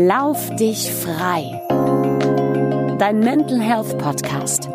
[0.00, 1.60] Lauf dich frei.
[3.00, 4.70] Dein Mental Health Podcast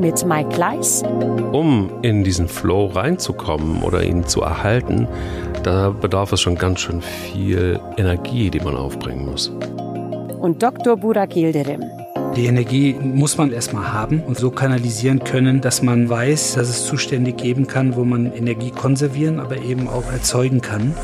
[0.00, 1.02] mit Mike Gleis.
[1.52, 5.06] Um in diesen Flow reinzukommen oder ihn zu erhalten,
[5.62, 9.50] da bedarf es schon ganz schön viel Energie, die man aufbringen muss.
[10.40, 10.96] Und Dr.
[10.96, 11.82] Burak Yildirim.
[12.34, 16.86] Die Energie muss man erstmal haben und so kanalisieren können, dass man weiß, dass es
[16.86, 20.94] Zustände geben kann, wo man Energie konservieren, aber eben auch erzeugen kann.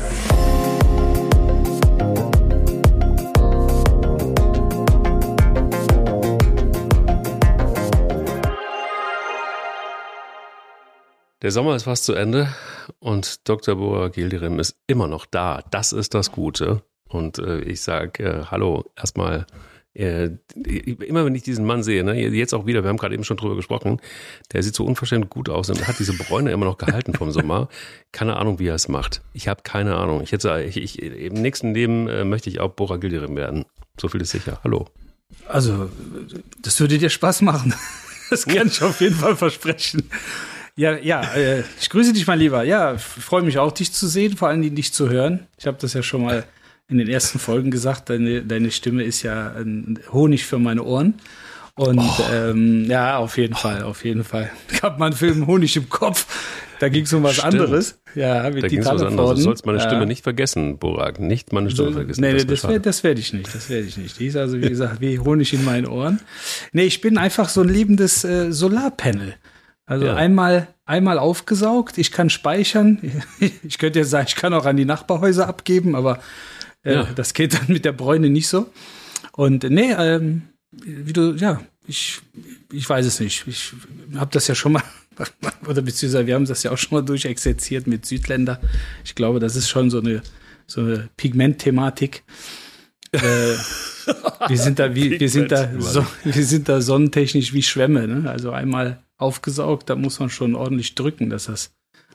[11.41, 12.53] Der Sommer ist fast zu Ende
[12.99, 13.75] und Dr.
[13.75, 15.63] Boa Gildirim ist immer noch da.
[15.71, 16.83] Das ist das Gute.
[17.09, 19.47] Und äh, ich sage äh, Hallo erstmal.
[19.93, 23.25] Äh, immer wenn ich diesen Mann sehe, ne, jetzt auch wieder, wir haben gerade eben
[23.25, 23.99] schon drüber gesprochen,
[24.53, 27.67] der sieht so unverschämt gut aus und hat diese Bräune immer noch gehalten vom Sommer.
[28.13, 29.21] Keine Ahnung, wie er es macht.
[29.33, 30.21] Ich habe keine Ahnung.
[30.21, 33.65] Ich hätte, ich, ich, im nächsten Leben äh, möchte ich auch Bora Gildirim werden.
[33.99, 34.61] So viel ist sicher.
[34.63, 34.87] Hallo.
[35.45, 35.89] Also,
[36.61, 37.73] das würde dir Spaß machen.
[38.29, 38.63] Das kann ja.
[38.63, 40.09] ich auf jeden Fall versprechen.
[40.81, 42.63] Ja, ja, äh, ich grüße dich, mein Lieber.
[42.63, 45.41] Ja, freue mich auch, dich zu sehen, vor allen Dingen dich zu hören.
[45.59, 46.43] Ich habe das ja schon mal
[46.89, 48.09] in den ersten Folgen gesagt.
[48.09, 51.13] Deine, deine Stimme ist ja ein Honig für meine Ohren.
[51.75, 52.23] Und oh.
[52.33, 54.49] ähm, ja, auf jeden Fall, auf jeden Fall.
[54.71, 56.25] Ich habe mal einen Film Honig im Kopf.
[56.79, 57.53] Da ging es um was Stimmt.
[57.53, 57.99] anderes.
[58.15, 59.37] Ja, mit da ging es was anderes.
[59.37, 59.87] Du sollst meine ja.
[59.87, 61.19] Stimme nicht vergessen, Borak.
[61.19, 62.21] Nicht meine Stimme vergessen.
[62.21, 63.53] Nee, das, das, das werde ich nicht.
[63.53, 64.19] Das werde ich nicht.
[64.19, 66.19] Die ist also, wie gesagt, wie Honig in meinen Ohren.
[66.71, 69.35] Nee, ich bin einfach so ein liebendes äh, Solarpanel.
[69.85, 70.15] Also ja.
[70.15, 72.99] einmal, einmal aufgesaugt, ich kann speichern.
[73.63, 76.19] Ich könnte ja sagen, ich kann auch an die Nachbarhäuser abgeben, aber
[76.83, 77.03] äh, ja.
[77.15, 78.69] das geht dann mit der Bräune nicht so.
[79.33, 82.21] Und nee, ähm, wie du, ja, ich,
[82.71, 83.47] ich weiß es nicht.
[83.47, 83.73] Ich
[84.15, 84.83] habe das ja schon mal,
[85.67, 88.59] oder beziehungsweise wir haben das ja auch schon mal durchexerziert mit Südländer.
[89.03, 90.21] Ich glaube, das ist schon so eine,
[90.67, 92.23] so eine Pigment-Thematik.
[93.11, 93.55] Äh,
[94.47, 98.29] wir sind da wie, wir sind da, so, wir sind da sonnentechnisch wie Schwämme, ne?
[98.29, 101.71] Also einmal aufgesaugt, da muss man schon ordentlich drücken, dass das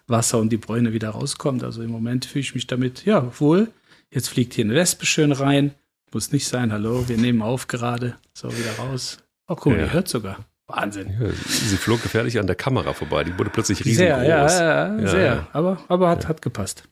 [0.09, 1.65] Wasser und die Bräune wieder rauskommt.
[1.65, 3.69] Also im Moment fühle ich mich damit, ja, wohl.
[4.11, 5.75] Jetzt fliegt hier eine Wespe schön rein.
[6.13, 8.17] Muss nicht sein, hallo, wir nehmen auf gerade.
[8.33, 9.19] So, wieder raus.
[9.49, 9.87] Oh, guck mal, ja.
[9.87, 10.39] die hört sogar.
[10.69, 11.15] Wahnsinn.
[11.21, 13.23] Ja, sie flog gefährlich an der Kamera vorbei.
[13.25, 14.19] Die wurde plötzlich riesengroß.
[14.19, 15.47] Sehr, ja, ja, ja, sehr.
[15.53, 16.85] Aber, aber hat, hat gepasst.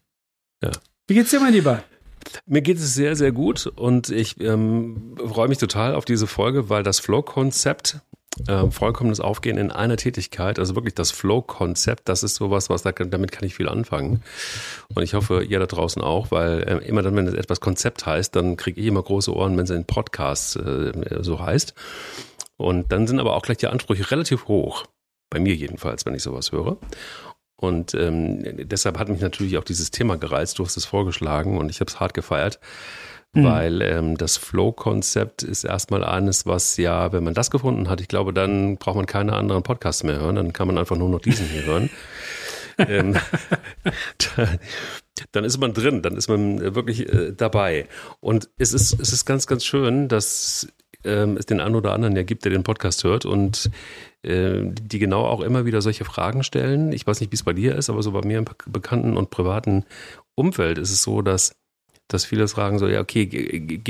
[0.63, 0.71] Ja.
[1.07, 1.83] Wie geht's dir, mein Lieber?
[2.47, 6.69] Mir geht es sehr, sehr gut und ich ähm, freue mich total auf diese Folge,
[6.69, 8.01] weil das Flow-Konzept
[8.49, 12.93] äh, vollkommenes Aufgehen in einer Tätigkeit, also wirklich das Flow-Konzept, das ist sowas, was da,
[12.93, 14.23] damit kann ich viel anfangen.
[14.95, 18.07] Und ich hoffe, ihr da draußen auch, weil äh, immer dann, wenn es etwas Konzept
[18.07, 21.75] heißt, dann kriege ich immer große Ohren, wenn es in Podcasts äh, so heißt.
[22.57, 24.85] Und dann sind aber auch gleich die Ansprüche relativ hoch.
[25.31, 26.77] Bei mir jedenfalls, wenn ich sowas höre.
[27.57, 30.59] Und ähm, deshalb hat mich natürlich auch dieses Thema gereizt.
[30.59, 32.59] Du hast es vorgeschlagen und ich habe es hart gefeiert.
[33.35, 33.45] Mhm.
[33.45, 38.09] Weil ähm, das Flow-Konzept ist erstmal eines, was ja, wenn man das gefunden hat, ich
[38.09, 41.21] glaube, dann braucht man keine anderen Podcasts mehr hören, dann kann man einfach nur noch
[41.21, 41.91] diesen hier hören.
[42.79, 43.17] ähm,
[45.33, 47.87] dann ist man drin, dann ist man wirklich äh, dabei.
[48.21, 50.69] Und es ist, es ist ganz, ganz schön, dass
[51.05, 53.71] ähm, es den einen oder anderen ja gibt, der den Podcast hört und äh,
[54.27, 56.93] die genau auch immer wieder solche Fragen stellen.
[56.93, 59.31] Ich weiß nicht, wie es bei dir ist, aber so bei mir im bekannten und
[59.31, 59.85] privaten
[60.35, 61.57] Umfeld ist es so, dass
[62.09, 63.27] dass viele fragen so, ja, okay,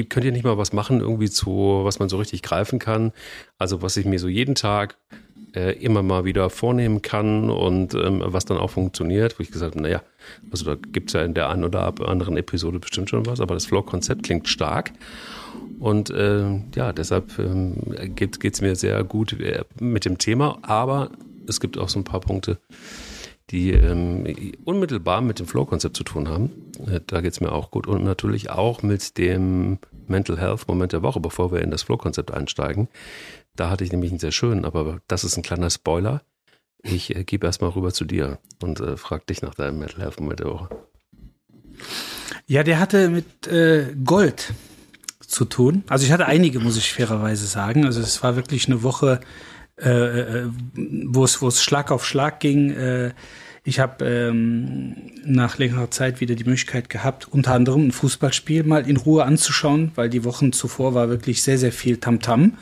[0.08, 3.12] könnt ihr nicht mal was machen, irgendwie zu, was man so richtig greifen kann?
[3.58, 4.96] Also was ich mir so jeden Tag
[5.54, 9.74] äh, immer mal wieder vornehmen kann und ähm, was dann auch funktioniert, wo ich gesagt
[9.74, 10.02] habe, naja,
[10.50, 13.54] also da gibt es ja in der einen oder anderen Episode bestimmt schon was, aber
[13.54, 14.92] das Flow-Konzept klingt stark.
[15.78, 17.76] Und äh, ja, deshalb ähm,
[18.14, 21.10] geht es mir sehr gut äh, mit dem Thema, aber
[21.46, 22.58] es gibt auch so ein paar Punkte,
[23.50, 24.26] die ähm,
[24.64, 26.50] unmittelbar mit dem Flow-Konzept zu tun haben.
[26.86, 27.86] Äh, da geht es mir auch gut.
[27.86, 29.78] Und natürlich auch mit dem
[30.08, 32.88] Mental Health Moment der Woche, bevor wir in das Flow-Konzept einsteigen.
[33.56, 36.22] Da hatte ich nämlich einen sehr schönen, aber das ist ein kleiner Spoiler.
[36.82, 40.20] Ich äh, gebe erstmal rüber zu dir und äh, frag dich nach deinem Mental Health
[40.20, 40.68] Moment der Woche.
[42.46, 44.52] Ja, der hatte mit äh, Gold
[45.20, 45.82] zu tun.
[45.88, 47.86] Also ich hatte einige, muss ich fairerweise sagen.
[47.86, 49.20] Also es war wirklich eine Woche,
[49.76, 50.50] äh, äh,
[51.06, 52.70] wo es wo es Schlag auf Schlag ging.
[52.70, 53.12] Äh,
[53.64, 54.94] ich habe ähm,
[55.24, 59.90] nach längerer Zeit wieder die Möglichkeit gehabt, unter anderem ein Fußballspiel mal in Ruhe anzuschauen,
[59.94, 62.52] weil die Wochen zuvor war wirklich sehr sehr viel Tamtam -Tam.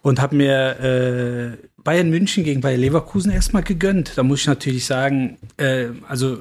[0.00, 4.12] und habe mir äh, Bayern München gegen Bayer Leverkusen erstmal gegönnt.
[4.16, 6.38] Da muss ich natürlich sagen, äh, also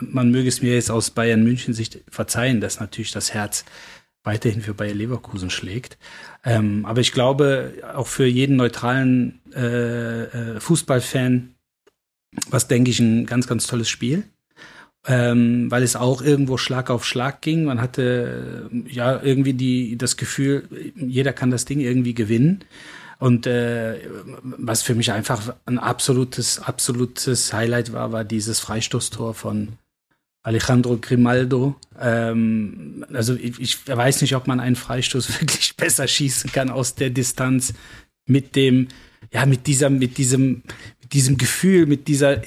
[0.00, 3.64] man möge es mir jetzt aus Bayern München Sicht verzeihen, dass natürlich das Herz
[4.22, 5.98] weiterhin für Bayer Leverkusen schlägt.
[6.44, 11.54] Ähm, aber ich glaube, auch für jeden neutralen äh, äh, Fußballfan
[12.50, 14.24] was denke ich, ein ganz, ganz tolles Spiel.
[15.06, 17.64] ähm, weil es auch irgendwo Schlag auf Schlag ging.
[17.64, 22.64] Man hatte äh, ja irgendwie die, das Gefühl, jeder kann das Ding irgendwie gewinnen.
[23.18, 23.98] Und äh,
[24.42, 29.68] was für mich einfach ein absolutes, absolutes Highlight war, war dieses Freistoßtor von
[30.42, 31.76] Alejandro Grimaldo.
[31.98, 36.94] Ähm, also ich, ich weiß nicht, ob man einen Freistoß wirklich besser schießen kann aus
[36.94, 37.74] der Distanz
[38.26, 38.88] mit dem,
[39.32, 40.62] ja, mit dieser, mit diesem,
[41.12, 42.42] diesem Gefühl, mit dieser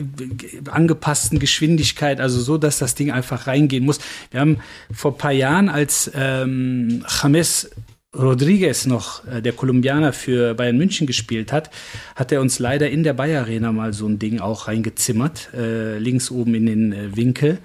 [0.72, 4.00] angepassten Geschwindigkeit, also so, dass das Ding einfach reingehen muss.
[4.32, 4.58] Wir haben
[4.92, 7.70] vor ein paar Jahren, als ähm, James
[8.16, 11.72] Rodriguez noch, äh, der Kolumbianer für Bayern München gespielt hat,
[12.16, 15.98] hat er uns leider in der Bayer Arena mal so ein Ding auch reingezimmert, äh,
[15.98, 17.58] links oben in den äh, Winkel.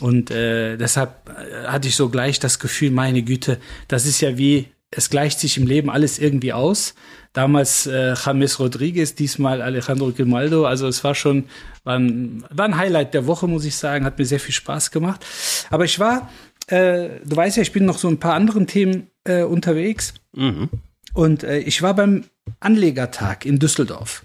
[0.00, 4.36] Und äh, deshalb äh, hatte ich so gleich das Gefühl, meine Güte, das ist ja
[4.36, 6.94] wie, es gleicht sich im Leben alles irgendwie aus.
[7.32, 10.66] Damals äh, James Rodriguez, diesmal Alejandro Grimaldo.
[10.66, 11.44] Also es war schon,
[11.82, 14.04] war ein, war ein Highlight der Woche, muss ich sagen.
[14.04, 15.24] Hat mir sehr viel Spaß gemacht.
[15.70, 16.28] Aber ich war
[16.66, 20.14] äh, du weißt ja, ich bin noch so ein paar anderen Themen äh, unterwegs.
[20.34, 20.68] Mhm.
[21.14, 22.24] Und äh, ich war beim
[22.60, 24.24] Anlegertag in Düsseldorf.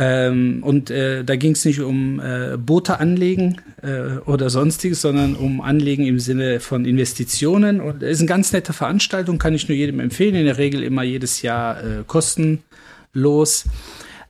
[0.00, 5.34] Ähm, und äh, da ging es nicht um äh, Boote anlegen äh, oder sonstiges, sondern
[5.34, 7.80] um Anlegen im Sinne von Investitionen.
[7.80, 10.36] Und es ist eine ganz nette Veranstaltung, kann ich nur jedem empfehlen.
[10.36, 13.64] In der Regel immer jedes Jahr äh, kostenlos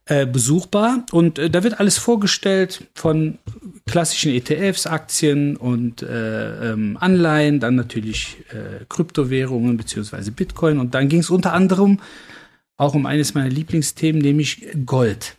[0.06, 1.05] äh, besuchbar.
[1.12, 3.37] Und äh, da wird alles vorgestellt von
[3.87, 10.79] klassischen ETFs, Aktien und äh, ähm, Anleihen, dann natürlich äh, Kryptowährungen beziehungsweise Bitcoin.
[10.79, 12.00] Und dann ging es unter anderem
[12.79, 15.38] auch um eines meiner Lieblingsthemen, nämlich Gold.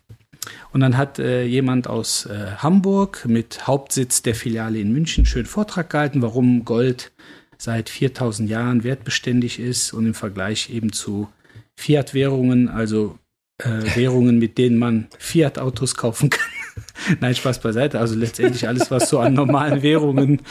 [0.71, 5.45] Und dann hat äh, jemand aus äh, Hamburg mit Hauptsitz der Filiale in München schönen
[5.45, 7.11] Vortrag gehalten, warum Gold
[7.57, 11.27] seit 4000 Jahren wertbeständig ist und im Vergleich eben zu
[11.75, 13.17] Fiat-Währungen, also
[13.57, 16.47] äh, Währungen, mit denen man Fiat-Autos kaufen kann.
[17.19, 17.99] Nein, Spaß beiseite.
[17.99, 20.41] Also letztendlich alles, was so an normalen Währungen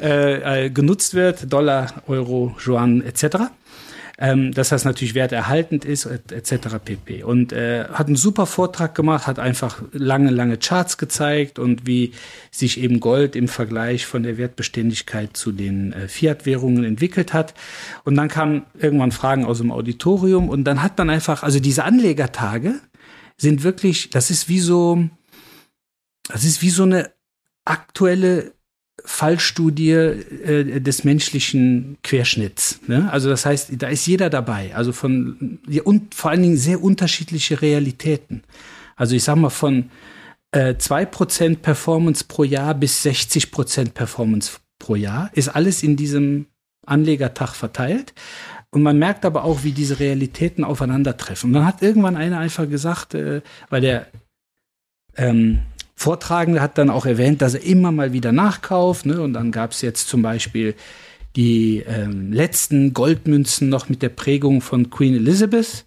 [0.00, 3.50] äh, äh, genutzt wird, Dollar, Euro, Yuan etc
[4.20, 6.76] ähm, dass das natürlich werterhaltend ist, etc.
[6.84, 7.22] pp.
[7.22, 12.12] Und äh, hat einen super Vortrag gemacht, hat einfach lange, lange Charts gezeigt und wie
[12.50, 17.54] sich eben Gold im Vergleich von der Wertbeständigkeit zu den äh, Fiat-Währungen entwickelt hat.
[18.04, 21.84] Und dann kamen irgendwann Fragen aus dem Auditorium und dann hat man einfach, also diese
[21.84, 22.74] Anlegertage
[23.38, 25.02] sind wirklich, das ist wie so,
[26.28, 27.10] das ist wie so eine
[27.64, 28.52] aktuelle
[29.04, 32.80] Fallstudie äh, des menschlichen Querschnitts.
[32.86, 33.10] Ne?
[33.10, 34.74] Also das heißt, da ist jeder dabei.
[34.74, 38.42] Also von ja, und vor allen Dingen sehr unterschiedliche Realitäten.
[38.96, 39.90] Also ich sag mal von
[40.52, 46.46] äh, 2% Performance pro Jahr bis 60% Performance pro Jahr ist alles in diesem
[46.86, 48.14] Anlegertag verteilt.
[48.70, 51.50] Und man merkt aber auch, wie diese Realitäten aufeinandertreffen.
[51.50, 54.06] Und dann hat irgendwann einer einfach gesagt, äh, weil der
[55.16, 55.60] ähm,
[56.00, 59.04] Vortragende hat dann auch erwähnt, dass er immer mal wieder nachkauft.
[59.04, 59.20] Ne?
[59.20, 60.74] Und dann gab es jetzt zum Beispiel
[61.36, 65.84] die ähm, letzten Goldmünzen noch mit der Prägung von Queen Elizabeth.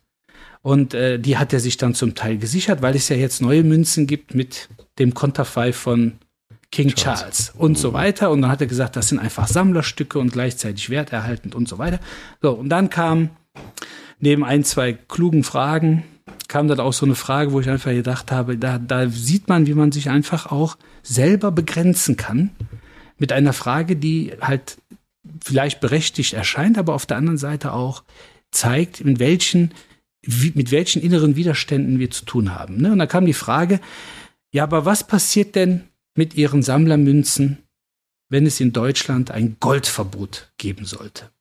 [0.61, 3.63] Und äh, die hat er sich dann zum Teil gesichert, weil es ja jetzt neue
[3.63, 4.69] Münzen gibt mit
[4.99, 6.13] dem Konterfei von
[6.71, 7.75] King Charles, Charles und mhm.
[7.77, 8.29] so weiter.
[8.29, 11.99] Und dann hat er gesagt, das sind einfach Sammlerstücke und gleichzeitig werterhaltend und so weiter.
[12.39, 13.31] So, und dann kam
[14.19, 16.03] neben ein, zwei klugen Fragen
[16.47, 19.67] kam dann auch so eine Frage, wo ich einfach gedacht habe, da, da sieht man,
[19.67, 22.51] wie man sich einfach auch selber begrenzen kann
[23.17, 24.77] mit einer Frage, die halt
[25.43, 28.03] vielleicht berechtigt erscheint, aber auf der anderen Seite auch
[28.51, 29.73] zeigt, mit welchen,
[30.25, 32.77] mit welchen inneren Widerständen wir zu tun haben.
[32.77, 32.91] Ne?
[32.91, 33.79] Und da kam die Frage,
[34.51, 37.57] ja, aber was passiert denn mit Ihren Sammlermünzen,
[38.29, 41.31] wenn es in Deutschland ein Goldverbot geben sollte?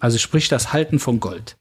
[0.00, 1.58] Also sprich das Halten von Gold.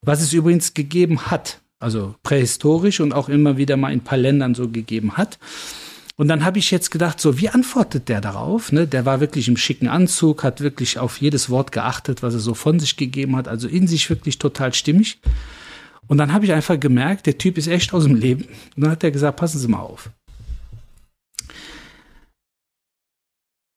[0.00, 4.18] Was es übrigens gegeben hat also prähistorisch und auch immer wieder mal in ein paar
[4.18, 5.38] Ländern so gegeben hat.
[6.16, 8.72] Und dann habe ich jetzt gedacht, so, wie antwortet der darauf?
[8.72, 8.86] Ne?
[8.86, 12.54] Der war wirklich im schicken Anzug, hat wirklich auf jedes Wort geachtet, was er so
[12.54, 15.18] von sich gegeben hat, also in sich wirklich total stimmig.
[16.06, 18.44] Und dann habe ich einfach gemerkt, der Typ ist echt aus dem Leben.
[18.76, 20.10] Und dann hat er gesagt, passen Sie mal auf.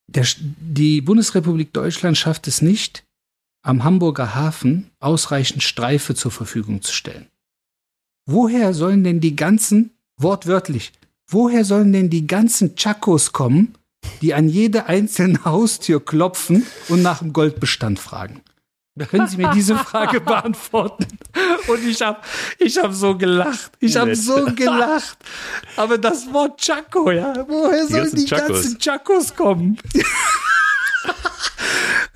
[0.08, 3.04] Der, die Bundesrepublik Deutschland schafft es nicht,
[3.64, 7.28] am Hamburger Hafen ausreichend Streife zur Verfügung zu stellen.
[8.29, 10.91] Woher sollen denn die ganzen, wortwörtlich,
[11.29, 13.74] woher sollen denn die ganzen Chakos kommen,
[14.22, 18.41] die an jede einzelne Haustür klopfen und nach dem Goldbestand fragen?
[19.10, 21.05] Können Sie mir diese Frage beantworten?
[21.67, 22.19] Und ich habe
[22.60, 23.72] ich hab so gelacht.
[23.79, 25.17] Ich habe so gelacht.
[25.77, 29.77] Aber das Wort Chaco, ja, woher sollen die ganzen Chakos kommen?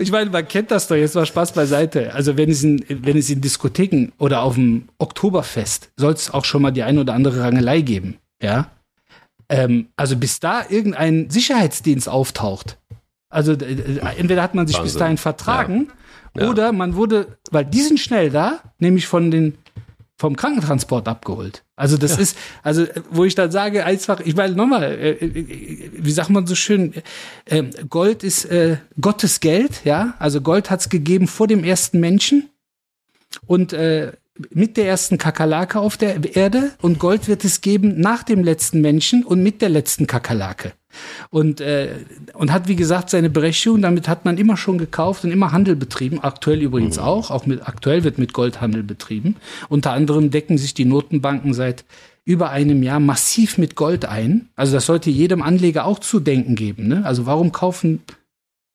[0.01, 2.13] Ich meine, man kennt das doch, jetzt mal Spaß beiseite.
[2.13, 6.43] Also wenn es in, wenn es in Diskotheken oder auf dem Oktoberfest soll es auch
[6.43, 8.71] schon mal die eine oder andere Rangelei geben, ja.
[9.47, 12.77] Ähm, also bis da irgendein Sicherheitsdienst auftaucht.
[13.29, 14.93] Also äh, entweder hat man sich Wahnsinn.
[14.93, 15.89] bis dahin vertragen
[16.35, 16.43] ja.
[16.43, 16.49] Ja.
[16.49, 19.57] oder man wurde, weil die sind schnell da, nämlich von den
[20.21, 21.63] vom Krankentransport abgeholt.
[21.75, 22.21] Also das ja.
[22.21, 26.45] ist, also wo ich dann sage, einfach, ich meine nochmal, äh, äh, wie sagt man
[26.45, 26.93] so schön,
[27.45, 30.13] äh, Gold ist äh, Gottes Geld, ja.
[30.19, 32.51] Also Gold hat's gegeben vor dem ersten Menschen
[33.47, 34.11] und äh,
[34.49, 38.81] mit der ersten Kakerlake auf der Erde und Gold wird es geben nach dem letzten
[38.81, 40.73] Menschen und mit der letzten Kakerlake.
[41.29, 41.89] Und, äh,
[42.33, 43.81] und hat, wie gesagt, seine Berechtigung.
[43.81, 46.19] Damit hat man immer schon gekauft und immer Handel betrieben.
[46.19, 47.03] Aktuell übrigens mhm.
[47.03, 47.31] auch.
[47.31, 49.37] Auch mit, aktuell wird mit Goldhandel betrieben.
[49.69, 51.85] Unter anderem decken sich die Notenbanken seit
[52.23, 54.49] über einem Jahr massiv mit Gold ein.
[54.55, 56.87] Also das sollte jedem Anleger auch zu denken geben.
[56.87, 57.05] Ne?
[57.05, 58.01] Also warum kaufen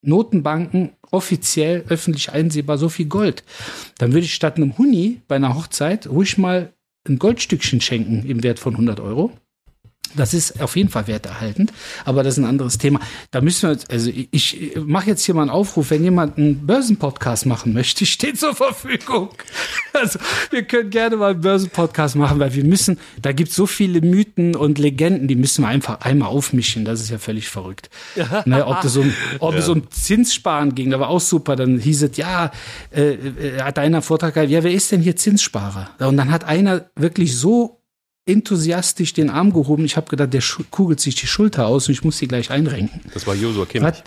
[0.02, 3.44] Notenbanken offiziell öffentlich einsehbar so viel Gold.
[3.98, 6.72] Dann würde ich statt einem Huni bei einer Hochzeit ruhig mal
[7.08, 9.32] ein Goldstückchen schenken im Wert von 100 Euro.
[10.14, 11.72] Das ist auf jeden Fall werterhaltend,
[12.04, 13.00] aber das ist ein anderes Thema.
[13.30, 16.66] Da müssen wir, also ich, ich mache jetzt hier mal einen Aufruf, wenn jemand einen
[16.66, 19.30] Börsenpodcast machen möchte, steht zur Verfügung.
[19.92, 20.18] Also
[20.50, 24.00] wir können gerne mal einen Börsenpodcast machen, weil wir müssen, da gibt es so viele
[24.00, 26.84] Mythen und Legenden, die müssen wir einfach einmal aufmischen.
[26.84, 27.90] Das ist ja völlig verrückt.
[28.14, 28.44] Ja.
[28.46, 29.58] Ne, ob das um, ob ja.
[29.58, 31.56] es um Zinssparen ging, da war auch super.
[31.56, 32.52] Dann hieß es, ja,
[32.94, 35.90] äh, äh hat einer Vortrag gehabt, ja, wer ist denn hier Zinssparer?
[35.98, 37.80] Und dann hat einer wirklich so
[38.26, 39.84] enthusiastisch den Arm gehoben.
[39.84, 43.00] Ich habe gedacht, der kugelt sich die Schulter aus und ich muss sie gleich einrenken.
[43.14, 44.02] Das war Josua Kimmich.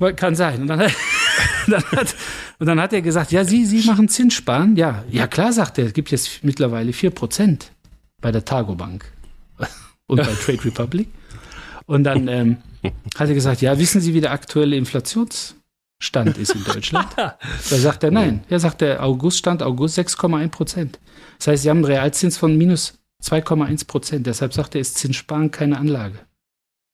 [0.00, 0.62] Hat, kann sein.
[0.62, 0.92] Und dann, hat,
[1.68, 2.16] dann hat,
[2.58, 4.76] und dann hat er gesagt, ja, Sie, Sie machen Zinssparen?
[4.76, 7.66] Ja, ja klar, sagt er, es gibt jetzt mittlerweile 4%
[8.20, 9.04] bei der Targo Bank
[10.06, 11.08] und bei Trade Republic.
[11.86, 12.56] Und dann ähm,
[13.16, 17.08] hat er gesagt, ja, wissen Sie, wie der aktuelle Inflationsstand ist in Deutschland?
[17.16, 18.42] da sagt er nein.
[18.48, 20.98] Er sagt, der August stand August 6,1 Prozent.
[21.38, 24.26] Das heißt, Sie haben einen Realzins von minus 2,1 Prozent.
[24.26, 26.18] Deshalb sagt er, ist Zinssparen keine Anlage.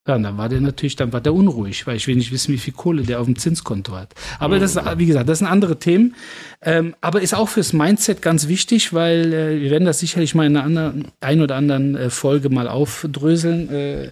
[0.09, 2.55] Ja, und dann war der natürlich, dann war der unruhig, weil ich will nicht wissen,
[2.55, 4.15] wie viel Kohle der auf dem Zinskonto hat.
[4.39, 6.15] Aber das ist, wie gesagt, das sind andere Themen.
[6.63, 10.47] Ähm, aber ist auch fürs Mindset ganz wichtig, weil äh, wir werden das sicherlich mal
[10.47, 13.69] in einer anderen, ein oder anderen äh, Folge mal aufdröseln.
[13.69, 14.11] Äh,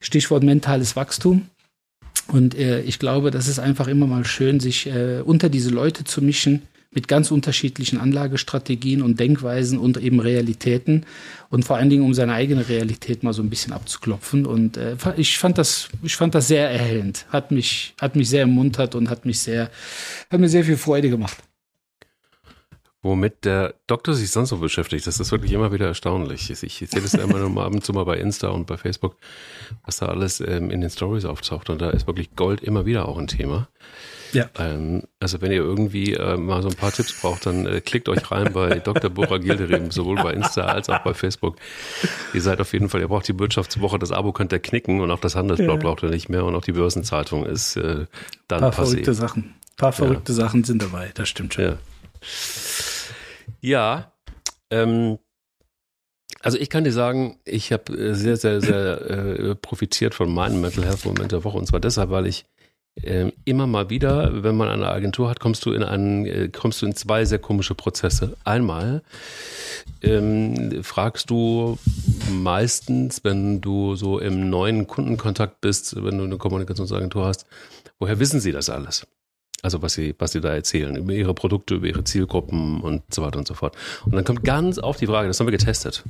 [0.00, 1.48] Stichwort mentales Wachstum.
[2.28, 6.04] Und äh, ich glaube, das ist einfach immer mal schön, sich äh, unter diese Leute
[6.04, 11.04] zu mischen, mit ganz unterschiedlichen Anlagestrategien und Denkweisen und eben Realitäten
[11.50, 14.46] und vor allen Dingen um seine eigene Realität mal so ein bisschen abzuklopfen.
[14.46, 18.40] Und äh, ich fand das, ich fand das sehr erhellend, hat mich, hat mich sehr
[18.40, 19.70] ermuntert und hat mich sehr,
[20.30, 21.36] hat mir sehr viel Freude gemacht.
[23.00, 26.50] Womit der Doktor sich sonst so beschäftigt, das ist wirklich immer wieder erstaunlich.
[26.50, 28.76] Ich, ich sehe das ja immer nur ab und zu mal bei Insta und bei
[28.76, 29.16] Facebook,
[29.84, 31.70] was da alles ähm, in den Stories auftaucht.
[31.70, 33.68] Und da ist wirklich Gold immer wieder auch ein Thema.
[34.32, 34.50] Ja.
[34.58, 38.08] Ähm, also wenn ihr irgendwie äh, mal so ein paar Tipps braucht, dann äh, klickt
[38.08, 39.10] euch rein bei Dr.
[39.10, 41.56] Bora Gilderim, sowohl bei Insta als auch bei Facebook.
[42.34, 45.10] Ihr seid auf jeden Fall, ihr braucht die Wirtschaftswoche, das Abo könnt ihr knicken und
[45.10, 45.88] auch das Handelsblatt ja.
[45.88, 48.06] braucht ihr nicht mehr und auch die Börsenzeitung ist äh,
[48.48, 48.90] dann Ein paar passé.
[48.90, 49.42] verrückte Sachen.
[49.44, 50.36] Ein paar verrückte ja.
[50.36, 51.64] Sachen sind dabei, das stimmt schon.
[51.64, 51.78] Ja,
[53.60, 54.12] ja
[54.70, 55.18] ähm,
[56.40, 60.60] also ich kann dir sagen, ich habe äh, sehr, sehr, sehr äh, profitiert von meinem
[60.60, 62.44] Mental Health Moment der Woche und zwar deshalb, weil ich
[63.02, 66.82] äh, immer mal wieder, wenn man eine Agentur hat, kommst du in einen, äh, kommst
[66.82, 68.36] du in zwei sehr komische Prozesse.
[68.44, 69.02] Einmal
[70.02, 71.78] ähm, fragst du
[72.30, 77.46] meistens, wenn du so im neuen Kundenkontakt bist, wenn du eine Kommunikationsagentur hast,
[77.98, 79.06] woher wissen sie das alles?
[79.62, 83.22] Also was sie, was sie da erzählen, über ihre Produkte, über ihre Zielgruppen und so
[83.22, 83.76] weiter und so fort.
[84.04, 86.04] Und dann kommt ganz oft die Frage, das haben wir getestet.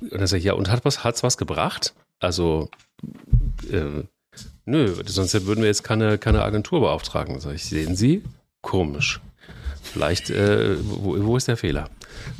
[0.00, 1.94] Und dann sage ich, ja, und hat was, hat's was gebracht?
[2.20, 2.70] Also,
[3.70, 4.04] äh,
[4.68, 7.40] Nö, sonst würden wir jetzt keine, keine Agentur beauftragen.
[7.40, 8.22] Sag ich, sehen Sie?
[8.60, 9.18] Komisch.
[9.82, 11.88] Vielleicht, äh, wo, wo ist der Fehler?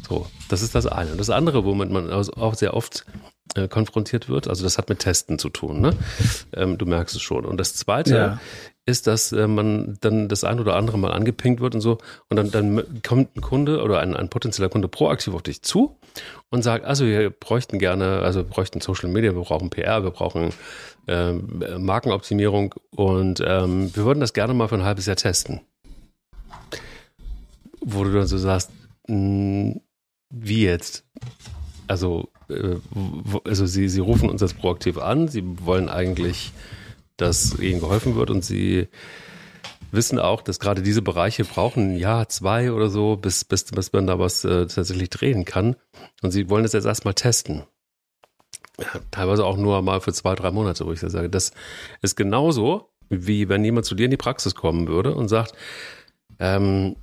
[0.06, 1.12] So, das ist das eine.
[1.12, 3.06] Und das andere, womit man auch sehr oft
[3.54, 5.96] äh, konfrontiert wird, also das hat mit Testen zu tun, ne?
[6.52, 7.46] Ähm, du merkst es schon.
[7.46, 8.40] Und das zweite ja.
[8.88, 12.36] Ist, dass äh, man dann das ein oder andere mal angepinkt wird und so, und
[12.36, 15.98] dann, dann kommt ein Kunde oder ein, ein potenzieller Kunde proaktiv auf dich zu
[16.50, 20.10] und sagt, also wir bräuchten gerne, also wir bräuchten Social Media, wir brauchen PR, wir
[20.10, 20.52] brauchen
[21.06, 25.60] äh, Markenoptimierung und ähm, wir würden das gerne mal für ein halbes Jahr testen.
[27.80, 28.70] Wo du dann so sagst,
[29.06, 29.80] mh, hm,
[30.30, 31.04] wie jetzt?
[31.86, 32.76] Also, äh,
[33.44, 36.52] also sie, sie rufen uns jetzt proaktiv an, sie wollen eigentlich,
[37.18, 38.88] dass ihnen geholfen wird und sie
[39.90, 43.92] wissen auch, dass gerade diese Bereiche brauchen ein Jahr, zwei oder so, bis, bis, bis
[43.92, 45.76] man da was äh, tatsächlich drehen kann.
[46.22, 47.64] Und sie wollen das jetzt erstmal testen
[49.10, 51.52] teilweise auch nur mal für zwei, drei Monate, wo ich sage, das
[52.02, 55.52] ist genauso, wie wenn jemand zu dir in die Praxis kommen würde und sagt,
[56.38, 56.96] ähm,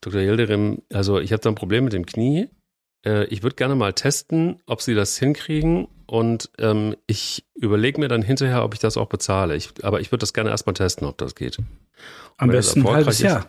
[0.00, 0.20] Dr.
[0.20, 2.48] Yildirim, also ich habe da ein Problem mit dem Knie,
[3.04, 8.08] äh, ich würde gerne mal testen, ob sie das hinkriegen und ähm, ich überlege mir
[8.08, 9.56] dann hinterher, ob ich das auch bezahle.
[9.56, 11.58] Ich, aber ich würde das gerne erstmal testen, ob das geht.
[12.36, 13.46] Am besten ein halbes Jahr.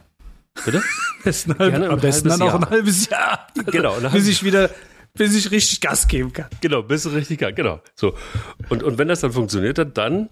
[0.55, 0.83] Ist, bitte?
[1.23, 3.47] besten halb, am besten dann auch ein halbes Jahr.
[3.57, 3.95] Also, genau.
[4.11, 4.69] Bis ich wieder
[5.15, 6.47] bis ich richtig Gas geben kann.
[6.61, 7.81] Genau, bis du richtig Gas, genau.
[7.95, 8.15] So.
[8.69, 10.29] Und, und wenn das dann funktioniert hat, dann,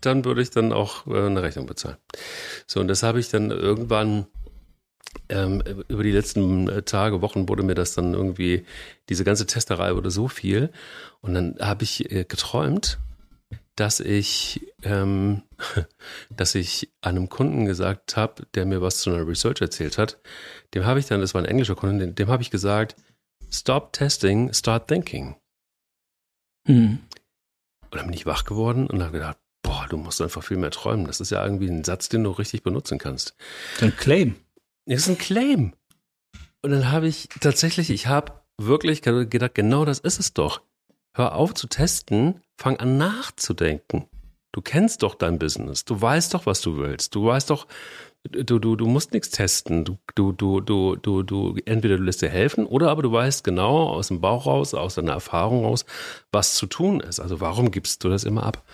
[0.00, 1.96] dann würde ich dann auch äh, eine Rechnung bezahlen.
[2.66, 4.26] So, und das habe ich dann irgendwann
[5.28, 8.64] ähm, über die letzten äh, Tage, Wochen wurde mir das dann irgendwie,
[9.08, 10.70] diese ganze Testerei wurde so viel.
[11.20, 12.98] Und dann habe ich äh, geträumt,
[13.76, 15.42] dass ich, ähm,
[16.30, 20.18] dass ich einem Kunden gesagt habe, der mir was zu einer Research erzählt hat,
[20.74, 22.96] dem habe ich dann, das war ein englischer Kunde, dem, dem habe ich gesagt,
[23.50, 25.36] stop testing, start thinking.
[26.66, 27.00] Mhm.
[27.82, 30.70] Und dann bin ich wach geworden und habe gedacht, boah, du musst einfach viel mehr
[30.70, 31.06] träumen.
[31.06, 33.36] Das ist ja irgendwie ein Satz, den du richtig benutzen kannst.
[33.80, 34.36] Ein Claim.
[34.86, 35.72] Das ist ein Claim.
[36.62, 40.62] Und dann habe ich tatsächlich, ich habe wirklich gedacht, genau das ist es doch.
[41.12, 44.06] Hör auf zu testen, fang an nachzudenken.
[44.52, 47.66] Du kennst doch dein Business, du weißt doch, was du willst, du weißt doch,
[48.30, 49.84] du, du, du musst nichts testen.
[49.84, 53.44] Du, du, du, du, du, du, entweder du lässt dir helfen oder aber du weißt
[53.44, 55.84] genau aus dem Bauch raus, aus deiner Erfahrung raus,
[56.32, 57.20] was zu tun ist.
[57.20, 58.64] Also warum gibst du das immer ab?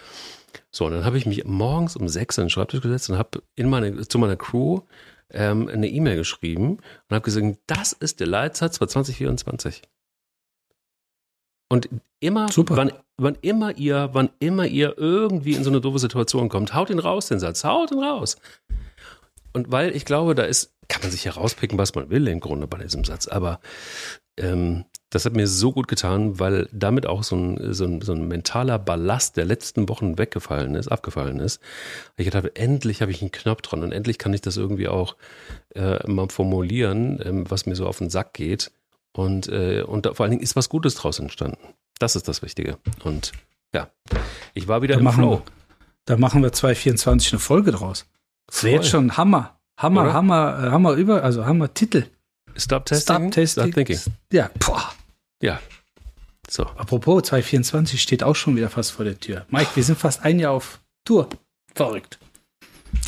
[0.70, 3.42] So, und dann habe ich mich morgens um sechs an den Schreibtisch gesetzt und habe
[3.56, 4.82] in meine, zu meiner Crew
[5.32, 9.82] ähm, eine E-Mail geschrieben und habe gesagt, das ist der Leitsatz für 2024.
[11.68, 11.88] Und
[12.20, 12.76] immer, Super.
[12.76, 16.90] Wann, wann immer ihr, wann immer ihr irgendwie in so eine doofe Situation kommt, haut
[16.90, 18.36] ihn raus, den Satz, haut ihn raus.
[19.54, 22.66] Und weil ich glaube, da ist, kann man sich herauspicken, was man will im Grunde
[22.66, 23.60] bei diesem Satz, aber
[24.36, 28.14] ähm, das hat mir so gut getan, weil damit auch so ein, so, ein, so
[28.14, 31.60] ein mentaler Ballast der letzten Wochen weggefallen ist, abgefallen ist.
[32.16, 35.16] Ich dachte, endlich habe ich einen Knopf dran und endlich kann ich das irgendwie auch
[35.74, 38.72] äh, mal formulieren, ähm, was mir so auf den Sack geht.
[39.12, 41.58] Und, äh, und da, vor allen Dingen ist was Gutes draus entstanden.
[41.98, 42.78] Das ist das Wichtige.
[43.04, 43.32] Und
[43.74, 43.90] ja,
[44.54, 45.42] ich war wieder da im machen, Flow.
[46.06, 48.06] Da machen wir 2024 eine Folge draus.
[48.46, 49.58] Das wäre jetzt schon Hammer.
[49.76, 50.12] Hammer, Oder?
[50.14, 52.06] Hammer, Hammer über, also Hammer Titel.
[52.56, 53.16] Stop testing.
[53.16, 53.64] Stop testing.
[53.64, 53.98] Stop thinking.
[54.32, 54.94] Ja, boah.
[55.42, 55.60] Ja.
[56.48, 56.62] So.
[56.62, 59.44] Apropos, 2024 steht auch schon wieder fast vor der Tür.
[59.50, 61.28] Mike, wir sind fast ein Jahr auf Tour.
[61.74, 62.18] Verrückt.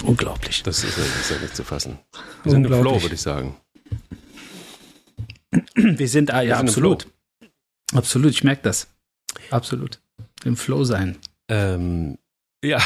[0.03, 0.63] Unglaublich.
[0.63, 1.99] Das ist, das ist ja nicht zu fassen.
[2.43, 3.57] Wir sind im Flow, würde ich sagen.
[5.75, 7.07] Wir sind, ah, ja, sind absolut.
[7.93, 8.89] Absolut, ich merke das.
[9.51, 10.01] Absolut.
[10.45, 11.17] Im Flow sein.
[11.49, 12.19] Ähm,
[12.65, 12.83] ja.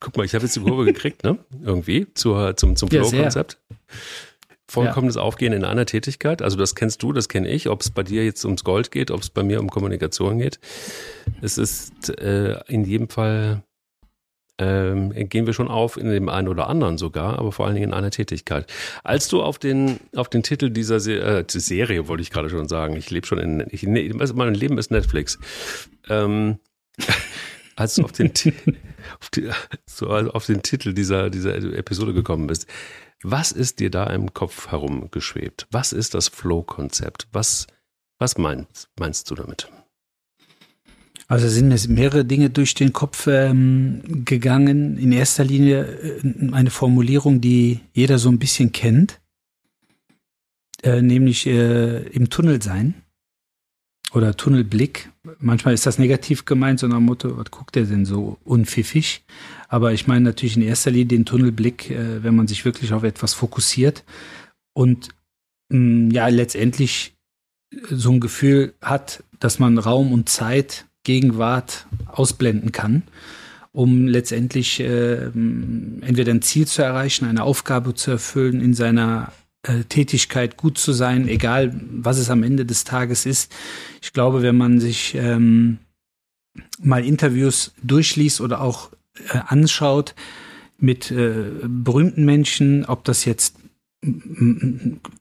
[0.00, 1.38] Guck mal, ich habe jetzt die Kurve gekriegt, ne?
[1.62, 3.58] Irgendwie zur, zum, zum Flow-Konzept.
[3.70, 3.76] Ja,
[4.70, 5.22] Vollkommenes ja.
[5.22, 6.42] Aufgehen in einer Tätigkeit.
[6.42, 7.68] Also das kennst du, das kenne ich.
[7.68, 10.60] Ob es bei dir jetzt ums Gold geht, ob es bei mir um Kommunikation geht.
[11.40, 13.62] Es ist äh, in jedem Fall
[14.58, 17.90] ähm, gehen wir schon auf in dem einen oder anderen sogar, aber vor allen Dingen
[17.90, 18.70] in einer Tätigkeit.
[19.04, 22.68] Als du auf den auf den Titel dieser Se äh, Serie wollte ich gerade schon
[22.68, 25.38] sagen, ich lebe schon in ich, mein Leben ist Netflix.
[26.08, 26.58] Ähm,
[27.76, 28.32] als du auf den
[29.20, 29.50] auf, die,
[29.86, 32.66] so auf den Titel dieser dieser Episode gekommen bist,
[33.22, 35.66] was ist dir da im Kopf herumgeschwebt?
[35.70, 37.26] Was ist das Flow-Konzept?
[37.32, 37.66] Was,
[38.18, 39.68] was meinst, meinst du damit?
[41.26, 44.96] Also sind mir mehrere Dinge durch den Kopf ähm, gegangen.
[44.96, 49.20] In erster Linie äh, eine Formulierung, die jeder so ein bisschen kennt,
[50.82, 52.94] äh, nämlich äh, im Tunnel sein
[54.12, 55.10] oder Tunnelblick.
[55.38, 59.24] Manchmal ist das negativ gemeint, sondern Motto, was guckt der denn so unpfiffig?
[59.68, 63.02] Aber ich meine natürlich in erster Linie den Tunnelblick, äh, wenn man sich wirklich auf
[63.02, 64.04] etwas fokussiert
[64.72, 65.10] und
[65.70, 67.14] mm, ja letztendlich
[67.90, 73.02] so ein Gefühl hat, dass man Raum und Zeit, Gegenwart ausblenden kann,
[73.72, 79.84] um letztendlich äh, entweder ein Ziel zu erreichen, eine Aufgabe zu erfüllen in seiner äh,
[79.84, 83.52] Tätigkeit gut zu sein, egal was es am Ende des Tages ist.
[84.00, 85.78] Ich glaube, wenn man sich ähm,
[86.80, 88.90] mal Interviews durchliest oder auch
[89.32, 90.14] äh, anschaut
[90.78, 93.56] mit äh, berühmten Menschen, ob das jetzt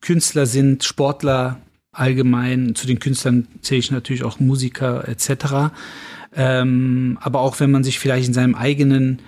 [0.02, 1.60] Künstler sind, Sportler
[1.91, 5.73] allgemein, zu den Künstlern zähle ich natürlich auch Musiker etc.
[6.36, 9.19] Ähm, aber auch wenn man sich vielleicht in seinem eigenen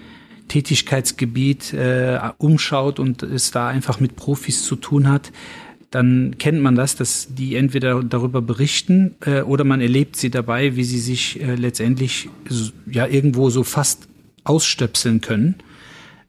[0.50, 5.32] Tätigkeitsgebiet äh, umschaut und es da einfach mit Profis zu tun hat,
[5.92, 10.76] dann kennt man das, dass die entweder darüber berichten äh, oder man erlebt sie dabei,
[10.76, 12.30] wie sie sich äh, letztendlich
[12.92, 14.08] ja irgendwo so fast
[14.44, 15.56] ausstöpseln können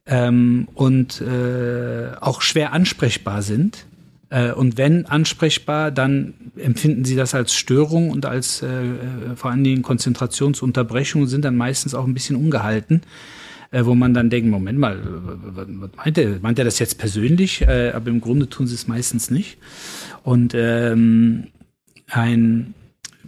[0.07, 3.87] ähm, und äh, auch schwer ansprechbar sind.
[4.31, 9.51] Äh, und wenn ansprechbar, dann empfinden sie das als Störung und als äh, äh vor
[9.51, 13.03] allen Dingen Konzentrationsunterbrechung, sind dann meistens auch ein bisschen ungehalten
[13.71, 16.41] äh, wo man dann denkt, Moment mal, was meint er?
[16.41, 17.63] Meint er das jetzt persönlich?
[17.63, 19.59] Äh, aber im Grunde tun sie es meistens nicht.
[20.23, 21.49] Und ähm,
[22.09, 22.75] ein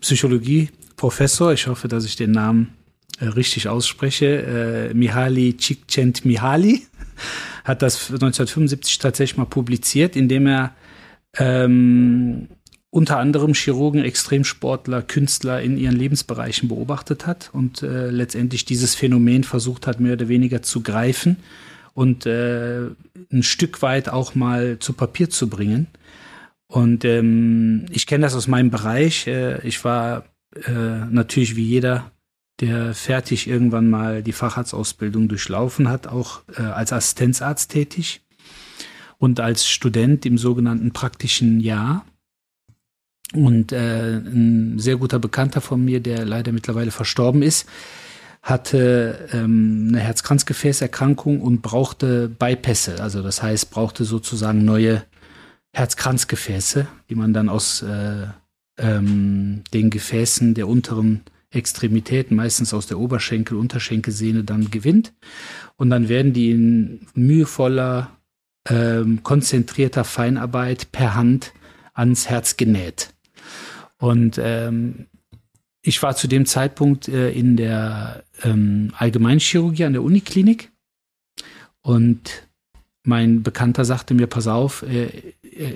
[0.01, 2.75] Psychologieprofessor, ich hoffe, dass ich den Namen
[3.21, 6.83] äh, richtig ausspreche, äh, Mihaly Csikszentmihalyi,
[7.65, 10.75] hat das 1975 tatsächlich mal publiziert, indem er
[11.39, 12.49] ähm,
[12.93, 19.45] unter anderem Chirurgen, Extremsportler, Künstler in ihren Lebensbereichen beobachtet hat und äh, letztendlich dieses Phänomen
[19.45, 21.39] versucht hat, mehr oder weniger zu greifen
[21.95, 22.89] und äh,
[23.33, 25.87] ein Stück weit auch mal zu Papier zu bringen.
[26.67, 29.27] Und ähm, ich kenne das aus meinem Bereich.
[29.27, 30.71] Äh, ich war äh,
[31.11, 32.13] natürlich wie jeder,
[32.61, 38.21] der fertig irgendwann mal die Facharztausbildung durchlaufen hat, auch äh, als Assistenzarzt tätig
[39.17, 42.05] und als Student im sogenannten praktischen Jahr.
[43.35, 47.67] Und äh, ein sehr guter Bekannter von mir, der leider mittlerweile verstorben ist,
[48.43, 53.01] hatte ähm, eine Herzkranzgefäßerkrankung und brauchte Bypässe.
[53.01, 55.05] Also das heißt, brauchte sozusagen neue
[55.73, 58.27] Herzkranzgefäße, die man dann aus äh,
[58.79, 65.13] ähm, den Gefäßen der unteren Extremitäten, meistens aus der Oberschenkel, Unterschenkelsehne, dann gewinnt.
[65.77, 68.11] Und dann werden die in mühevoller,
[68.69, 71.53] ähm, konzentrierter Feinarbeit per Hand
[71.95, 73.11] ans Herz genäht.
[74.03, 75.07] Und ähm,
[75.81, 80.73] ich war zu dem Zeitpunkt äh, in der ähm, Allgemeinchirurgie an der Uniklinik
[81.83, 82.49] und
[83.05, 85.07] mein Bekannter sagte mir, pass auf, äh,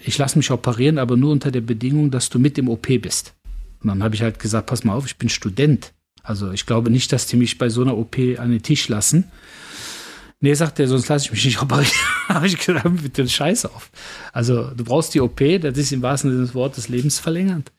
[0.04, 3.34] ich lasse mich operieren, aber nur unter der Bedingung, dass du mit im OP bist.
[3.80, 5.92] Und dann habe ich halt gesagt, pass mal auf, ich bin Student.
[6.24, 9.30] Also ich glaube nicht, dass die mich bei so einer OP an den Tisch lassen.
[10.46, 11.90] Nee, sagt er, sonst lasse ich mich nicht operieren.
[12.28, 13.90] habe ich gesagt, bitte den Scheiß auf.
[14.32, 17.72] Also du brauchst die OP, das ist im wahrsten Sinne des Wortes lebensverlängernd.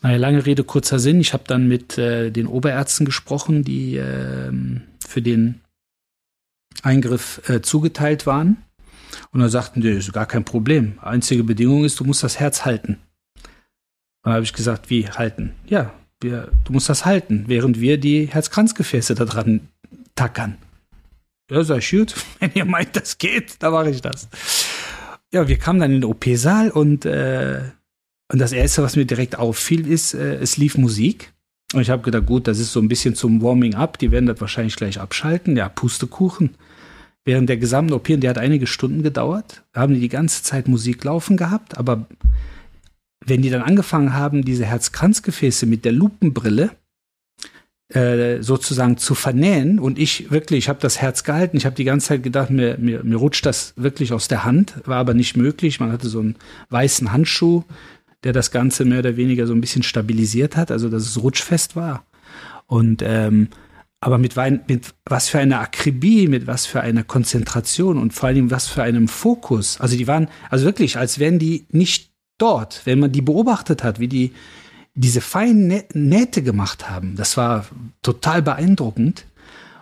[0.00, 1.20] Naja, lange Rede, kurzer Sinn.
[1.20, 4.52] Ich habe dann mit äh, den Oberärzten gesprochen, die äh,
[5.04, 5.62] für den
[6.84, 8.58] Eingriff äh, zugeteilt waren.
[9.32, 11.00] Und dann sagten die, ist gar kein Problem.
[11.02, 12.98] Einzige Bedingung ist, du musst das Herz halten.
[14.22, 15.54] Dann habe ich gesagt, wie halten?
[15.66, 19.70] Ja, wir, du musst das halten, während wir die Herzkranzgefäße da dran
[20.14, 20.56] tackern.
[21.50, 24.28] Ja, ich, gut, wenn ihr meint, das geht, dann mache ich das.
[25.32, 27.60] Ja, wir kamen dann in den OP-Saal und, äh,
[28.32, 31.32] und das Erste, was mir direkt auffiel, ist, äh, es lief Musik.
[31.74, 34.40] Und ich habe gedacht, gut, das ist so ein bisschen zum Warming-up, die werden das
[34.40, 35.56] wahrscheinlich gleich abschalten.
[35.56, 36.56] Ja, Pustekuchen.
[37.24, 40.68] Während der gesamten OP, und der hat einige Stunden gedauert, haben die die ganze Zeit
[40.68, 42.06] Musik laufen gehabt, aber
[43.24, 46.70] wenn die dann angefangen haben, diese Herzkranzgefäße mit der Lupenbrille
[47.90, 51.84] äh, sozusagen zu vernähen und ich wirklich, ich habe das Herz gehalten, ich habe die
[51.84, 55.36] ganze Zeit gedacht, mir, mir, mir rutscht das wirklich aus der Hand, war aber nicht
[55.36, 55.80] möglich.
[55.80, 56.36] Man hatte so einen
[56.70, 57.62] weißen Handschuh,
[58.22, 61.76] der das Ganze mehr oder weniger so ein bisschen stabilisiert hat, also dass es rutschfest
[61.76, 62.06] war.
[62.66, 63.48] Und ähm,
[64.00, 68.50] aber mit, mit was für einer Akribie, mit was für einer Konzentration und vor allem
[68.50, 69.80] was für einem Fokus.
[69.80, 74.00] Also die waren, also wirklich, als wären die nicht dort, wenn man die beobachtet hat,
[74.00, 74.32] wie die
[74.94, 77.16] diese feinen Nähte gemacht haben.
[77.16, 77.66] Das war
[78.02, 79.26] total beeindruckend.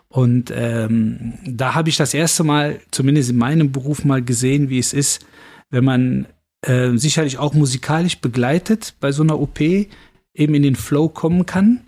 [0.09, 4.79] Und ähm, da habe ich das erste Mal, zumindest in meinem Beruf, mal gesehen, wie
[4.79, 5.25] es ist,
[5.71, 6.27] wenn man
[6.63, 11.81] äh, sicherlich auch musikalisch begleitet bei so einer OP eben in den Flow kommen kann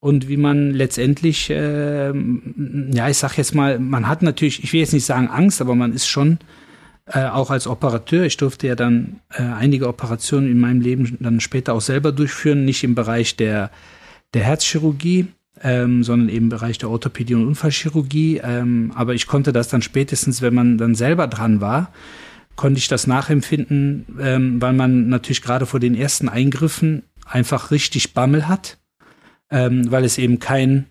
[0.00, 4.80] und wie man letztendlich, äh, ja, ich sag jetzt mal, man hat natürlich, ich will
[4.80, 6.38] jetzt nicht sagen Angst, aber man ist schon
[7.12, 11.40] äh, auch als Operateur, ich durfte ja dann äh, einige Operationen in meinem Leben dann
[11.40, 13.70] später auch selber durchführen, nicht im Bereich der,
[14.34, 15.28] der Herzchirurgie,
[15.62, 18.40] ähm, sondern eben im Bereich der Orthopädie und Unfallchirurgie.
[18.42, 21.92] Ähm, aber ich konnte das dann spätestens, wenn man dann selber dran war,
[22.56, 28.14] konnte ich das nachempfinden, ähm, weil man natürlich gerade vor den ersten Eingriffen einfach richtig
[28.14, 28.78] Bammel hat
[29.50, 30.86] ähm, weil es eben kein,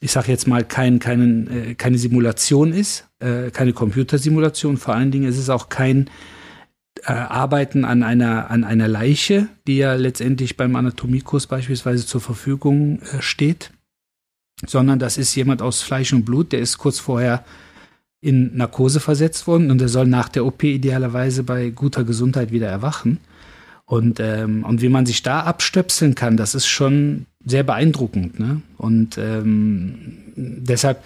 [0.00, 4.76] ich sage jetzt mal, kein, kein, äh, keine Simulation ist, äh, keine Computersimulation.
[4.76, 6.08] Vor allen Dingen ist es auch kein
[7.04, 13.00] äh, Arbeiten an einer, an einer Leiche, die ja letztendlich beim Anatomiekurs beispielsweise zur Verfügung
[13.02, 13.72] äh, steht,
[14.66, 17.44] sondern das ist jemand aus Fleisch und Blut, der ist kurz vorher
[18.20, 22.68] in Narkose versetzt worden und der soll nach der OP idealerweise bei guter Gesundheit wieder
[22.68, 23.18] erwachen.
[23.88, 28.38] Und, ähm, und wie man sich da abstöpseln kann, das ist schon sehr beeindruckend.
[28.38, 28.60] Ne?
[28.76, 31.02] Und ähm, deshalb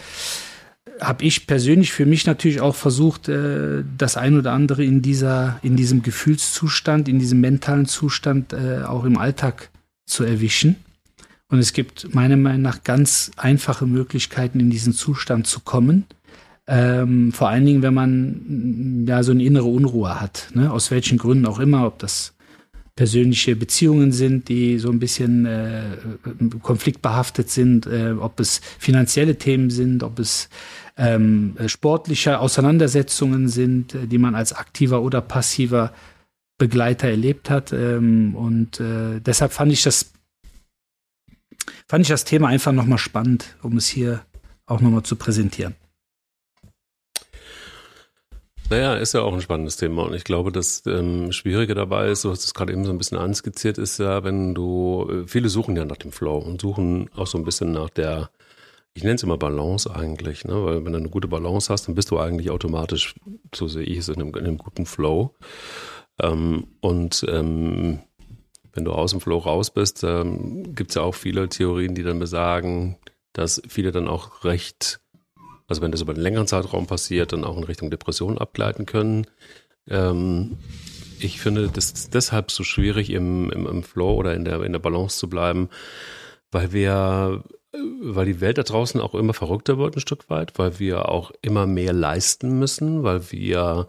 [1.01, 5.61] habe ich persönlich für mich natürlich auch versucht, äh, das ein oder andere in dieser,
[5.63, 9.71] in diesem Gefühlszustand, in diesem mentalen Zustand äh, auch im Alltag
[10.05, 10.75] zu erwischen.
[11.49, 16.07] Und es gibt meiner Meinung nach ganz einfache Möglichkeiten, in diesen Zustand zu kommen.
[16.67, 20.73] Ähm, vor allen Dingen, wenn man ja so eine innere Unruhe hat, ne?
[20.73, 22.35] aus welchen Gründen auch immer, ob das
[22.95, 25.97] persönliche Beziehungen sind, die so ein bisschen äh,
[26.63, 30.51] konfliktbehaftet sind, äh, ob es finanzielle Themen sind, ob es
[30.99, 35.93] ähm, sportliche Auseinandersetzungen sind, äh, die man als aktiver oder passiver
[36.59, 37.73] Begleiter erlebt hat.
[37.73, 40.13] Ähm, und äh, deshalb fand ich das
[41.89, 44.25] fand ich das Thema einfach nochmal spannend, um es hier
[44.67, 45.75] auch nochmal zu präsentieren.
[48.73, 52.25] Naja, ist ja auch ein spannendes Thema und ich glaube, das ähm, Schwierige dabei ist,
[52.25, 55.51] du hast es gerade eben so ein bisschen anskizziert, ist ja, wenn du, äh, viele
[55.51, 58.31] suchen ja nach dem Flow und suchen auch so ein bisschen nach der,
[58.95, 60.55] ich nenne es immer Balance eigentlich, ne?
[60.65, 63.15] weil wenn du eine gute Balance hast, dann bist du eigentlich automatisch,
[63.55, 65.35] so sehe ich es, in einem, in einem guten Flow.
[66.19, 68.01] Ähm, und ähm,
[68.73, 72.05] wenn du aus dem Flow raus bist, ähm, gibt es ja auch viele Theorien, die
[72.05, 72.97] dann besagen,
[73.35, 75.03] dass viele dann auch recht
[75.73, 79.27] also wenn das über einen längeren Zeitraum passiert, dann auch in Richtung Depression abgleiten können.
[79.89, 80.59] Ähm,
[81.19, 84.81] ich finde das deshalb so schwierig im, im, im Flow oder in der, in der
[84.81, 85.71] Balance zu bleiben,
[86.51, 87.43] weil wir,
[88.03, 91.33] weil die Welt da draußen auch immer verrückter wird ein Stück weit, weil wir auch
[91.41, 93.87] immer mehr leisten müssen, weil wir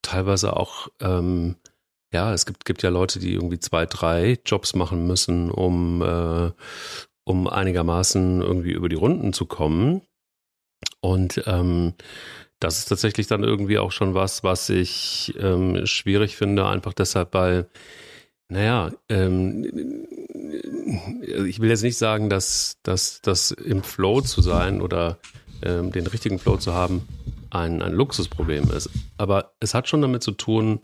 [0.00, 1.56] teilweise auch, ähm,
[2.14, 6.50] ja, es gibt, gibt ja Leute, die irgendwie zwei, drei Jobs machen müssen, um, äh,
[7.24, 10.00] um einigermaßen irgendwie über die Runden zu kommen.
[11.06, 11.94] Und ähm,
[12.58, 17.32] das ist tatsächlich dann irgendwie auch schon was, was ich ähm, schwierig finde, einfach deshalb,
[17.32, 17.68] weil,
[18.48, 19.64] naja, ähm,
[21.46, 25.18] ich will jetzt nicht sagen, dass, dass das im Flow zu sein oder
[25.62, 27.06] ähm, den richtigen Flow zu haben
[27.50, 28.90] ein, ein Luxusproblem ist.
[29.16, 30.80] Aber es hat schon damit zu tun,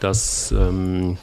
[0.00, 1.18] dass, ähm,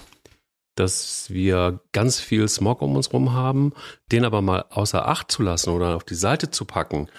[0.76, 3.74] dass wir ganz viel Smog um uns herum haben,
[4.14, 7.10] den aber mal außer Acht zu lassen oder auf die Seite zu packen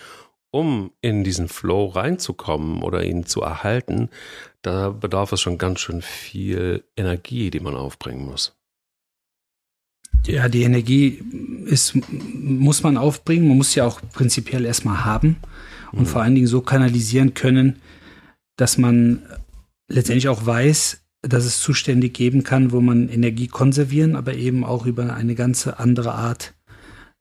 [0.51, 4.09] um in diesen Flow reinzukommen oder ihn zu erhalten,
[4.63, 8.57] da bedarf es schon ganz schön viel Energie, die man aufbringen muss.
[10.27, 11.23] Ja, die Energie
[11.65, 13.49] ist, muss man aufbringen.
[13.49, 15.37] Man muss ja auch prinzipiell erstmal haben
[15.93, 16.07] und mhm.
[16.07, 17.81] vor allen Dingen so kanalisieren können,
[18.57, 19.23] dass man
[19.89, 24.87] letztendlich auch weiß, dass es Zustände geben kann, wo man Energie konservieren, aber eben auch
[24.87, 26.55] über eine ganze andere Art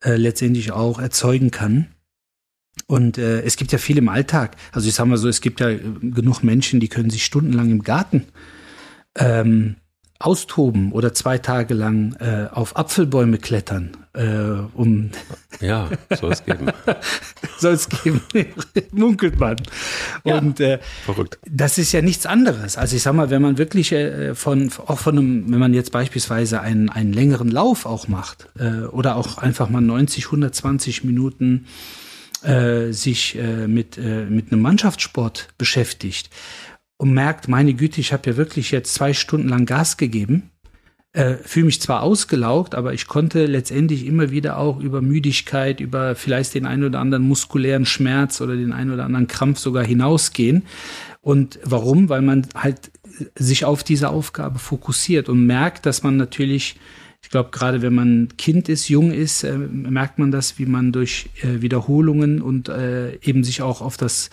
[0.04, 1.88] äh, letztendlich auch erzeugen kann.
[2.90, 4.56] Und äh, es gibt ja viel im Alltag.
[4.72, 7.70] Also ich sag mal so, es gibt ja äh, genug Menschen, die können sich stundenlang
[7.70, 8.26] im Garten
[9.16, 9.76] ähm,
[10.18, 14.26] austoben oder zwei Tage lang äh, auf Apfelbäume klettern, äh,
[14.74, 15.12] um
[15.62, 15.88] ja,
[16.20, 16.72] soll es geben.
[17.60, 18.22] soll es geben,
[18.92, 19.58] munkelt man.
[20.24, 21.38] Und äh, verrückt.
[21.48, 22.76] Das ist ja nichts anderes.
[22.76, 25.92] Also ich sag mal, wenn man wirklich äh, von auch von einem, wenn man jetzt
[25.92, 31.68] beispielsweise einen einen längeren Lauf auch macht äh, oder auch einfach mal 90, 120 Minuten
[32.44, 36.30] äh, sich äh, mit, äh, mit einem Mannschaftssport beschäftigt
[36.98, 40.52] und merkt, meine Güte, ich habe ja wirklich jetzt zwei Stunden lang Gas gegeben,
[41.14, 46.16] äh, fühle mich zwar ausgelaugt, aber ich konnte letztendlich immer wieder auch über Müdigkeit, über
[46.16, 50.64] vielleicht den einen oder anderen muskulären Schmerz oder den einen oder anderen Krampf sogar hinausgehen.
[51.22, 52.10] Und warum?
[52.10, 52.92] Weil man halt
[53.36, 56.76] sich auf diese Aufgabe fokussiert und merkt, dass man natürlich
[57.22, 60.92] ich glaube, gerade wenn man Kind ist, jung ist, äh, merkt man das, wie man
[60.92, 64.30] durch äh, Wiederholungen und äh, eben sich auch auf das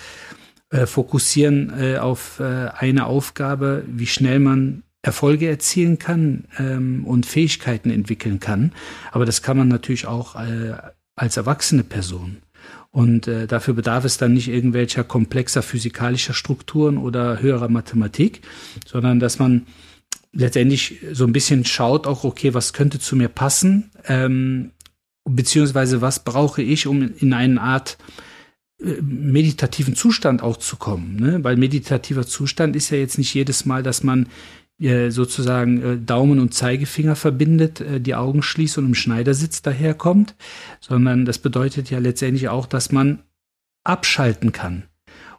[0.70, 7.27] äh, Fokussieren äh, auf äh, eine Aufgabe, wie schnell man Erfolge erzielen kann ähm, und
[7.27, 8.72] Fähigkeiten entwickeln kann.
[9.12, 10.35] Aber das kann man natürlich auch
[11.14, 12.38] als erwachsene Person.
[12.90, 18.40] Und äh, dafür bedarf es dann nicht irgendwelcher komplexer physikalischer Strukturen oder höherer Mathematik,
[18.87, 19.66] sondern dass man
[20.37, 24.72] letztendlich so ein bisschen schaut auch, okay, was könnte zu mir passen, ähm,
[25.25, 27.99] beziehungsweise was brauche ich, um in eine Art
[28.81, 31.16] äh, meditativen Zustand auch zu kommen.
[31.16, 31.42] Ne?
[31.42, 34.29] Weil meditativer Zustand ist ja jetzt nicht jedes Mal, dass man
[34.79, 40.35] äh, sozusagen äh, Daumen und Zeigefinger verbindet, äh, die Augen schließt und im Schneidersitz daherkommt,
[40.81, 43.22] sondern das bedeutet ja letztendlich auch, dass man
[43.85, 44.85] abschalten kann.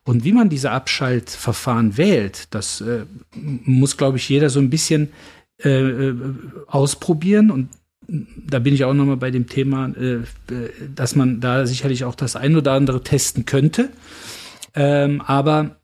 [0.07, 3.03] Und wie man diese Abschaltverfahren wählt, das äh,
[3.35, 5.09] muss, glaube ich, jeder so ein bisschen
[5.61, 6.15] äh, äh,
[6.65, 7.51] ausprobieren.
[7.51, 7.67] Und
[8.07, 10.19] da bin ich auch nochmal bei dem Thema, äh,
[10.95, 13.89] dass man da sicherlich auch das ein oder andere testen könnte.
[14.75, 15.75] Ähm, aber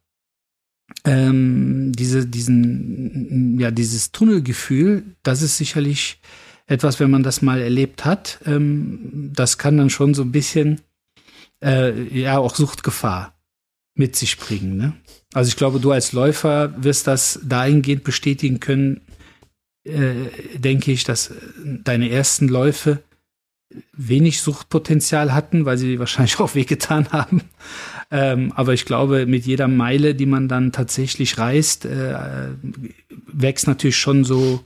[1.03, 6.21] ähm, diese, diesen, ja, dieses Tunnelgefühl, das ist sicherlich
[6.65, 10.79] etwas, wenn man das mal erlebt hat, ähm, das kann dann schon so ein bisschen,
[11.62, 13.32] äh, ja, auch Suchtgefahr
[13.95, 14.77] mit sich bringen.
[14.77, 14.93] Ne?
[15.34, 19.01] Also ich glaube, du als Läufer wirst das dahingehend bestätigen können,
[19.84, 20.13] äh,
[20.58, 23.03] denke ich, dass deine ersten Läufe
[23.91, 27.41] wenig Suchtpotenzial hatten, weil sie wahrscheinlich auch wehgetan haben.
[28.12, 32.49] Ähm, aber ich glaube, mit jeder Meile, die man dann tatsächlich reist, äh,
[33.27, 34.63] wächst natürlich schon so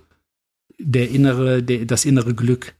[0.80, 2.76] der innere, der, das innere Glück.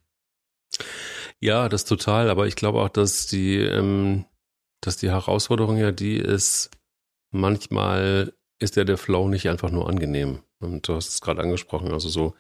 [1.40, 2.30] Ja, das total.
[2.30, 4.26] Aber ich glaube auch, dass die ähm,
[4.82, 6.70] dass die Herausforderung ja die ist,
[7.32, 10.40] manchmal ist ja der Flow nicht einfach nur angenehm.
[10.60, 12.34] Und du hast es gerade angesprochen, also so,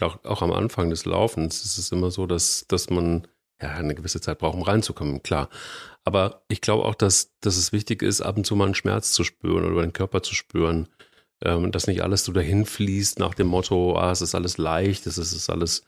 [0.00, 3.26] auch, auch am Anfang des Laufens ist es immer so, dass, dass man
[3.60, 5.50] ja eine gewisse Zeit braucht, um reinzukommen, klar.
[6.04, 9.12] Aber ich glaube auch, dass, dass es wichtig ist, ab und zu mal einen Schmerz
[9.12, 10.88] zu spüren oder den Körper zu spüren.
[11.42, 15.06] Ähm, dass nicht alles so dahin fließt nach dem Motto, ah, es ist alles leicht,
[15.06, 15.84] es ist, es ist alles,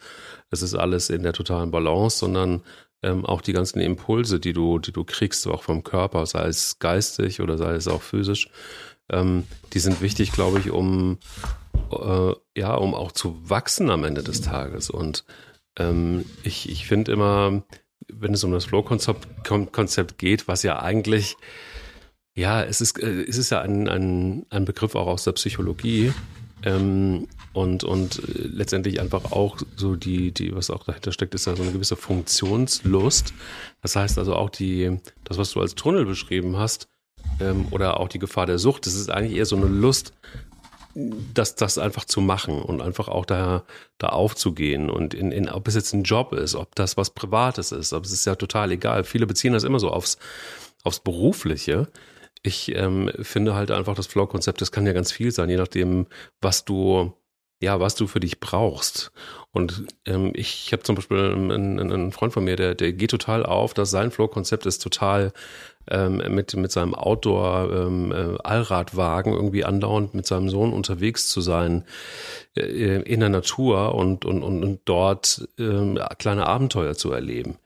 [0.51, 2.63] es ist alles in der totalen Balance, sondern
[3.03, 6.79] ähm, auch die ganzen Impulse, die du, die du kriegst, auch vom Körper, sei es
[6.79, 8.49] geistig oder sei es auch physisch,
[9.11, 11.19] ähm, die sind wichtig, glaube ich, um
[11.93, 14.91] äh, ja, um auch zu wachsen am Ende des Tages.
[14.91, 15.25] Und
[15.79, 17.63] ähm, ich, ich finde immer,
[18.09, 21.37] wenn es um das Flow-Konzept Konzept geht, was ja eigentlich,
[22.35, 26.13] ja, es ist, äh, es ist ja ein, ein, ein Begriff auch aus der Psychologie,
[26.63, 31.47] ähm, und, und äh, letztendlich einfach auch so die, die, was auch dahinter steckt, ist
[31.47, 33.35] ja so eine gewisse Funktionslust.
[33.83, 36.89] Das heißt also auch die, das, was du als Tunnel beschrieben hast,
[37.41, 40.13] ähm, oder auch die Gefahr der Sucht, das ist eigentlich eher so eine Lust,
[40.95, 43.65] das, das einfach zu machen und einfach auch da,
[43.99, 47.73] da aufzugehen und in, in, ob es jetzt ein Job ist, ob das was Privates
[47.73, 49.05] ist, ob es ist ja total egal.
[49.05, 50.19] Viele beziehen das immer so aufs,
[50.85, 51.89] aufs Berufliche.
[52.43, 56.07] Ich ähm, finde halt einfach das Flow-Konzept, das kann ja ganz viel sein, je nachdem,
[56.43, 57.15] was du,
[57.63, 59.11] ja, was du für dich brauchst.
[59.53, 63.47] Und ähm, ich habe zum Beispiel einen, einen Freund von mir, der, der geht total
[63.47, 65.33] auf, dass sein Flow-Konzept ist total
[65.89, 71.85] ähm, mit, mit seinem Outdoor-Allradwagen ähm, äh, irgendwie andauernd mit seinem Sohn unterwegs zu sein
[72.57, 77.59] äh, in der Natur und, und, und, und dort äh, kleine Abenteuer zu erleben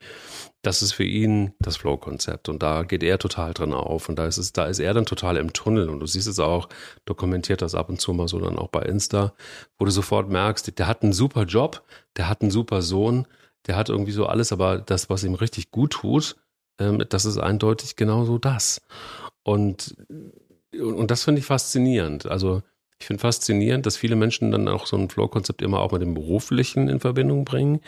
[0.66, 4.26] das ist für ihn das Flow-Konzept und da geht er total drin auf und da
[4.26, 6.68] ist es, da ist er dann total im Tunnel und du siehst es auch,
[7.04, 9.32] dokumentiert das ab und zu mal so dann auch bei Insta,
[9.78, 11.84] wo du sofort merkst, der hat einen super Job,
[12.16, 13.26] der hat einen super Sohn,
[13.66, 16.36] der hat irgendwie so alles, aber das, was ihm richtig gut tut,
[16.80, 18.82] ähm, das ist eindeutig genauso das.
[19.44, 19.96] Und,
[20.72, 22.26] und das finde ich faszinierend.
[22.26, 22.62] Also
[22.98, 26.14] ich finde faszinierend, dass viele Menschen dann auch so ein Flow-Konzept immer auch mit dem
[26.14, 27.80] Beruflichen in Verbindung bringen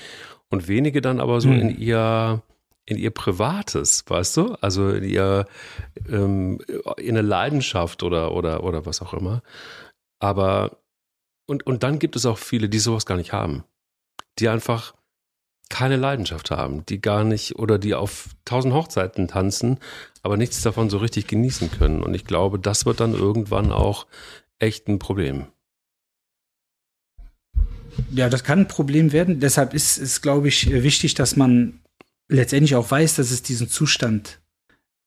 [0.49, 1.61] und wenige dann aber so hm.
[1.61, 2.43] in ihr
[2.89, 4.55] in ihr Privates, weißt du?
[4.63, 5.47] Also in ihr
[6.09, 6.59] ähm,
[6.97, 9.43] in eine Leidenschaft oder oder oder was auch immer.
[10.21, 10.79] Aber
[11.47, 13.65] und und dann gibt es auch viele, die sowas gar nicht haben,
[14.39, 14.95] die einfach
[15.69, 19.79] keine Leidenschaft haben, die gar nicht oder die auf tausend Hochzeiten tanzen,
[20.23, 22.03] aber nichts davon so richtig genießen können.
[22.03, 24.07] Und ich glaube, das wird dann irgendwann auch
[24.59, 25.47] echt ein Problem.
[28.13, 29.41] Ja, das kann ein Problem werden.
[29.41, 31.81] Deshalb ist es, glaube ich, wichtig, dass man
[32.29, 34.41] letztendlich auch weiß, dass es diesen Zustand,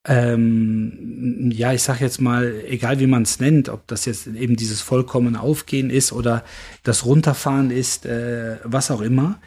[0.08, 4.56] ähm, ja, ich sag jetzt mal, egal wie man es nennt, ob das jetzt eben
[4.56, 6.44] dieses vollkommene Aufgehen ist oder
[6.84, 9.40] das Runterfahren ist, äh, was auch immer,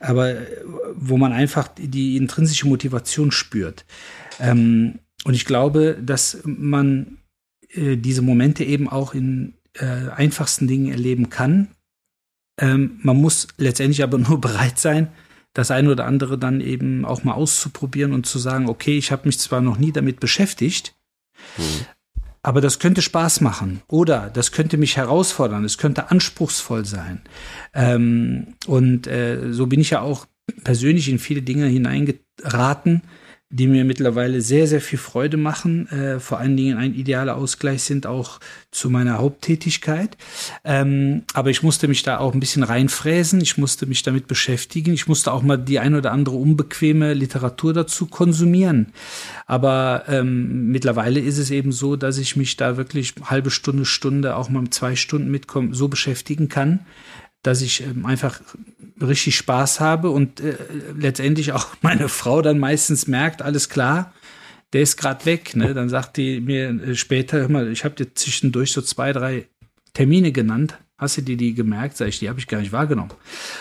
[0.00, 0.34] aber
[0.96, 3.84] wo man einfach die intrinsische Motivation spürt.
[4.40, 7.18] Ähm, und ich glaube, dass man
[7.68, 11.68] äh, diese Momente eben auch in äh, einfachsten Dingen erleben kann.
[12.58, 15.08] Ähm, man muss letztendlich aber nur bereit sein,
[15.52, 19.26] das eine oder andere dann eben auch mal auszuprobieren und zu sagen, okay, ich habe
[19.26, 20.94] mich zwar noch nie damit beschäftigt,
[21.56, 21.86] mhm.
[22.42, 27.22] aber das könnte Spaß machen oder das könnte mich herausfordern, es könnte anspruchsvoll sein.
[27.74, 30.26] Ähm, und äh, so bin ich ja auch
[30.64, 33.02] persönlich in viele Dinge hineingeraten,
[33.52, 37.82] die mir mittlerweile sehr, sehr viel Freude machen, äh, vor allen Dingen ein idealer Ausgleich
[37.82, 38.38] sind auch
[38.70, 40.16] zu meiner Haupttätigkeit.
[40.62, 44.92] Ähm, aber ich musste mich da auch ein bisschen reinfräsen, ich musste mich damit beschäftigen,
[44.92, 48.92] ich musste auch mal die ein oder andere unbequeme Literatur dazu konsumieren.
[49.46, 54.36] Aber ähm, mittlerweile ist es eben so, dass ich mich da wirklich halbe Stunde, Stunde,
[54.36, 56.86] auch mal zwei Stunden mitkommen, so beschäftigen kann,
[57.42, 58.40] dass ich ähm, einfach
[59.00, 60.56] richtig Spaß habe und äh,
[60.98, 64.12] letztendlich auch meine Frau dann meistens merkt, alles klar,
[64.72, 65.56] der ist gerade weg.
[65.56, 65.74] Ne?
[65.74, 69.46] Dann sagt die mir äh, später, hör mal, ich habe dir zwischendurch so zwei, drei
[69.94, 70.78] Termine genannt.
[70.98, 71.96] Hast du dir die gemerkt?
[71.96, 73.12] Sag ich, die habe ich gar nicht wahrgenommen.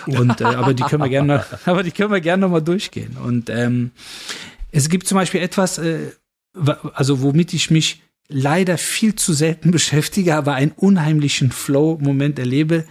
[0.06, 3.16] Und äh, aber die können wir gerne, aber die können wir gerne noch mal durchgehen.
[3.18, 3.92] Und ähm,
[4.72, 6.12] es gibt zum Beispiel etwas, äh,
[6.94, 12.86] also womit ich mich leider viel zu selten beschäftige, aber einen unheimlichen Flow-Moment erlebe,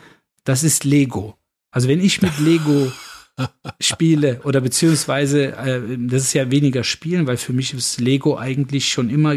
[0.49, 1.36] das ist Lego.
[1.70, 2.90] Also wenn ich mit Lego
[3.80, 8.88] spiele oder beziehungsweise, äh, das ist ja weniger Spielen, weil für mich ist Lego eigentlich
[8.88, 9.36] schon immer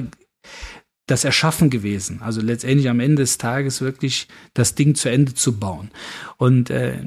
[1.07, 2.21] das Erschaffen gewesen.
[2.21, 5.91] Also letztendlich am Ende des Tages wirklich das Ding zu Ende zu bauen.
[6.37, 7.03] Und äh,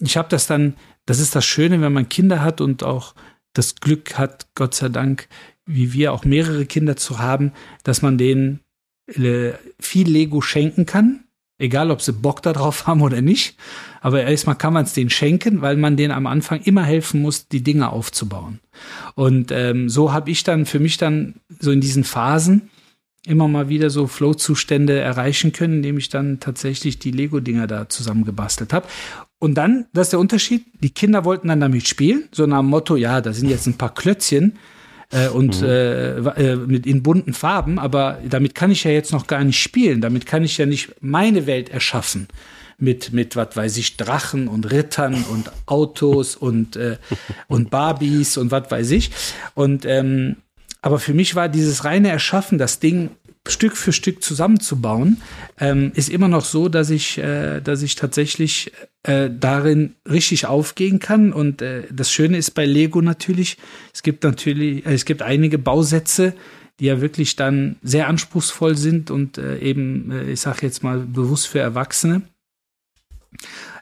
[0.00, 0.74] ich habe das dann,
[1.04, 3.14] das ist das Schöne, wenn man Kinder hat und auch
[3.52, 5.28] das Glück hat, Gott sei Dank,
[5.66, 7.52] wie wir auch mehrere Kinder zu haben,
[7.84, 8.60] dass man denen
[9.08, 11.25] äh, viel Lego schenken kann
[11.58, 13.56] Egal, ob sie Bock darauf haben oder nicht.
[14.00, 17.48] Aber erstmal kann man es denen schenken, weil man denen am Anfang immer helfen muss,
[17.48, 18.60] die Dinge aufzubauen.
[19.14, 22.70] Und ähm, so habe ich dann für mich dann so in diesen Phasen
[23.26, 28.72] immer mal wieder so Flow-Zustände erreichen können, indem ich dann tatsächlich die Lego-Dinger da zusammengebastelt
[28.72, 28.86] habe.
[29.38, 32.68] Und dann, das ist der Unterschied, die Kinder wollten dann damit spielen, so nach dem
[32.68, 34.58] Motto, ja, da sind jetzt ein paar Klötzchen
[35.10, 35.66] äh, und mhm.
[35.66, 39.60] äh, äh, mit in bunten Farben, aber damit kann ich ja jetzt noch gar nicht
[39.60, 42.28] spielen, damit kann ich ja nicht meine Welt erschaffen
[42.78, 46.98] mit, mit was weiß ich, Drachen und Rittern und Autos und, äh,
[47.48, 49.10] und Barbies und was weiß ich.
[49.54, 50.36] Und ähm,
[50.82, 53.10] aber für mich war dieses reine Erschaffen, das Ding
[53.50, 55.22] Stück für Stück zusammenzubauen,
[55.58, 58.72] ähm, ist immer noch so, dass ich, äh, dass ich tatsächlich
[59.02, 61.32] äh, darin richtig aufgehen kann.
[61.32, 63.56] Und äh, das Schöne ist bei Lego natürlich,
[63.92, 66.34] es gibt natürlich, äh, es gibt einige Bausätze,
[66.80, 70.98] die ja wirklich dann sehr anspruchsvoll sind und äh, eben, äh, ich sage jetzt mal
[70.98, 72.22] bewusst für Erwachsene.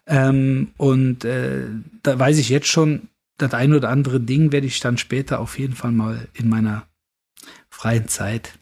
[0.06, 3.08] Ähm, und da weiß ich jetzt schon,
[3.38, 6.86] das ein oder andere Ding werde ich dann später auf jeden Fall mal in meiner
[7.70, 8.58] freien Zeit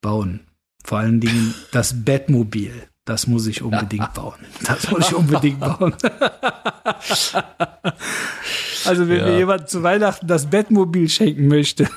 [0.00, 0.40] bauen.
[0.84, 2.88] Vor allen Dingen das Bettmobil.
[3.04, 4.38] Das muss ich unbedingt bauen.
[4.64, 5.94] Das muss ich unbedingt bauen.
[8.84, 9.26] also wenn ja.
[9.26, 11.88] mir jemand zu Weihnachten das Bettmobil schenken möchte,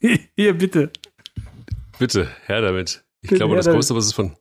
[0.36, 0.90] hier bitte.
[1.98, 3.04] Bitte, her damit.
[3.22, 4.36] Ich bitte glaube, das Größte, was es von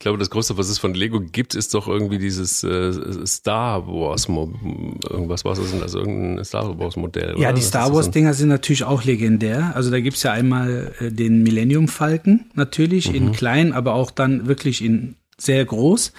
[0.00, 3.86] ich glaube, das Größte, was es von Lego gibt, ist doch irgendwie dieses äh, Star
[3.86, 5.92] Wars, irgendwas, was ist denn das?
[5.92, 7.34] Irgendein Star Wars Modell?
[7.38, 9.72] Ja, die Star Wars Dinger sind natürlich auch legendär.
[9.74, 13.14] Also da gibt's ja einmal äh, den Millennium Falken, natürlich, mhm.
[13.14, 16.14] in klein, aber auch dann wirklich in sehr groß.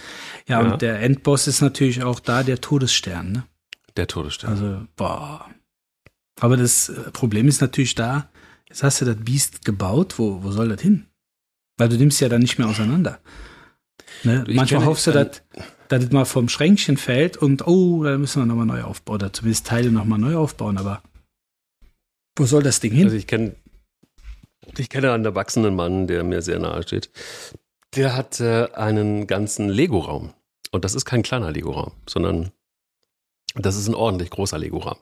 [0.48, 3.44] Ja, ja, und der Endboss ist natürlich auch da der Todesstern, ne?
[3.98, 4.52] Der Todesstern.
[4.52, 5.48] Also, boah.
[6.40, 8.30] Aber das äh, Problem ist natürlich da,
[8.70, 11.08] jetzt hast du das Biest gebaut, wo, wo soll das hin?
[11.80, 13.18] Weil du nimmst ja dann nicht mehr auseinander.
[14.24, 14.44] Ne?
[14.50, 15.42] Manchmal hoffst du, dass
[15.90, 19.68] das mal vom Schränkchen fällt und oh, da müssen wir nochmal neu aufbauen oder zumindest
[19.68, 21.02] Teile nochmal neu aufbauen, aber
[22.38, 23.06] wo soll das Ding hin?
[23.06, 23.56] Also ich kenne
[24.78, 27.10] ich kenne einen erwachsenen Mann, der mir sehr nahe steht.
[27.96, 30.34] Der hat äh, einen ganzen Lego-Raum.
[30.72, 32.52] Und das ist kein kleiner Lego-Raum, sondern
[33.56, 34.98] das ist ein ordentlich großer Lego-Raum.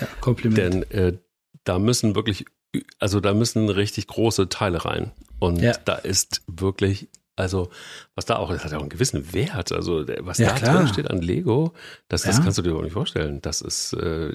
[0.00, 0.58] Ja, Kompliment.
[0.58, 1.18] Denn äh,
[1.64, 2.46] da müssen wirklich,
[2.98, 5.12] also da müssen richtig große Teile rein.
[5.38, 5.76] Und ja.
[5.84, 7.08] da ist wirklich
[7.42, 7.70] also,
[8.14, 9.72] was da auch, das hat ja auch einen gewissen Wert.
[9.72, 10.76] Also, was ja, da klar.
[10.78, 11.74] drin steht an Lego,
[12.08, 12.42] das, das ja.
[12.42, 13.42] kannst du dir überhaupt nicht vorstellen.
[13.42, 14.32] Das ist, äh,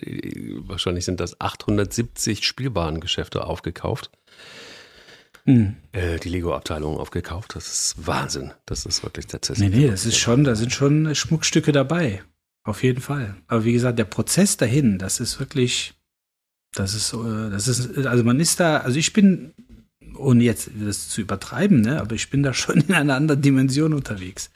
[0.67, 4.11] wahrscheinlich sind das 870 Spielwarengeschäfte aufgekauft.
[5.45, 5.77] Mhm.
[5.93, 7.55] Äh, die Lego-Abteilung aufgekauft.
[7.55, 8.53] Das ist Wahnsinn.
[8.65, 9.69] Das ist wirklich tatsächlich.
[9.69, 12.21] Nee, nee, das ist schon, da sind schon Schmuckstücke dabei.
[12.63, 13.37] Auf jeden Fall.
[13.47, 15.93] Aber wie gesagt, der Prozess dahin, das ist wirklich,
[16.73, 19.53] das ist, äh, das ist, also man ist da, also ich bin
[20.17, 22.01] ohne jetzt das zu übertreiben, ne?
[22.01, 24.49] aber ich bin da schon in einer anderen Dimension unterwegs.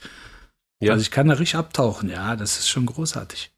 [0.82, 0.94] Ja.
[0.94, 3.52] Also ich kann da richtig abtauchen, ja, das ist schon großartig.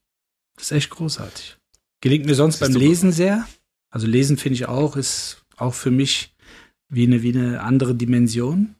[0.55, 1.57] Das ist echt großartig.
[2.01, 3.47] Gelingt mir sonst beim Lesen sehr.
[3.89, 6.33] Also Lesen finde ich auch, ist auch für mich
[6.89, 8.75] wie eine, wie eine andere Dimension.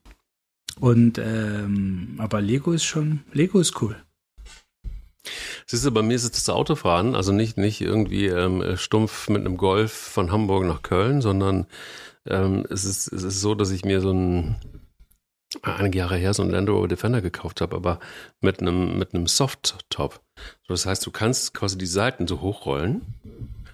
[0.79, 3.95] Und ähm, aber Lego ist schon, Lego ist cool.
[5.65, 9.41] Siehst du, bei mir ist es das Autofahren, also nicht, nicht irgendwie ähm, stumpf mit
[9.41, 11.65] einem Golf von Hamburg nach Köln, sondern
[12.27, 14.55] ähm, es, ist, es ist so, dass ich mir so ein
[15.61, 17.99] einige Jahre her so ein Land Rover Defender gekauft habe, aber
[18.41, 20.21] mit einem mit einem Soft-Top.
[20.67, 23.01] Das heißt, du kannst quasi die Seiten so hochrollen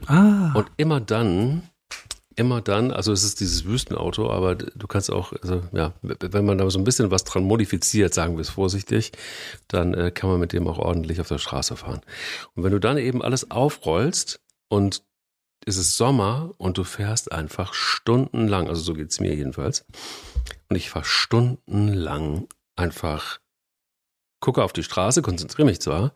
[0.08, 0.52] ah.
[0.54, 1.64] und immer dann,
[2.36, 6.58] immer dann, also es ist dieses Wüstenauto, aber du kannst auch, also ja, wenn man
[6.58, 9.12] da so ein bisschen was dran modifiziert, sagen wir es vorsichtig,
[9.68, 12.02] dann äh, kann man mit dem auch ordentlich auf der Straße fahren.
[12.56, 15.04] Und wenn du dann eben alles aufrollst und
[15.70, 19.86] es ist Sommer und du fährst einfach stundenlang, also so geht es mir jedenfalls.
[20.68, 23.40] Und ich fahre stundenlang einfach,
[24.42, 26.14] gucke auf die Straße, konzentriere mich zwar,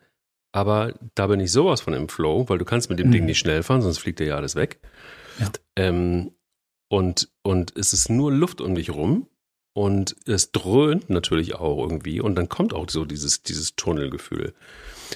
[0.51, 3.11] aber da bin ich sowas von im Flow, weil du kannst mit dem mhm.
[3.11, 4.79] Ding nicht schnell fahren, sonst fliegt dir ja alles weg.
[5.39, 5.51] Ja.
[5.75, 6.31] Ähm,
[6.89, 9.27] und, und es ist nur Luft um dich rum
[9.73, 14.53] und es dröhnt natürlich auch irgendwie und dann kommt auch so dieses, dieses Tunnelgefühl.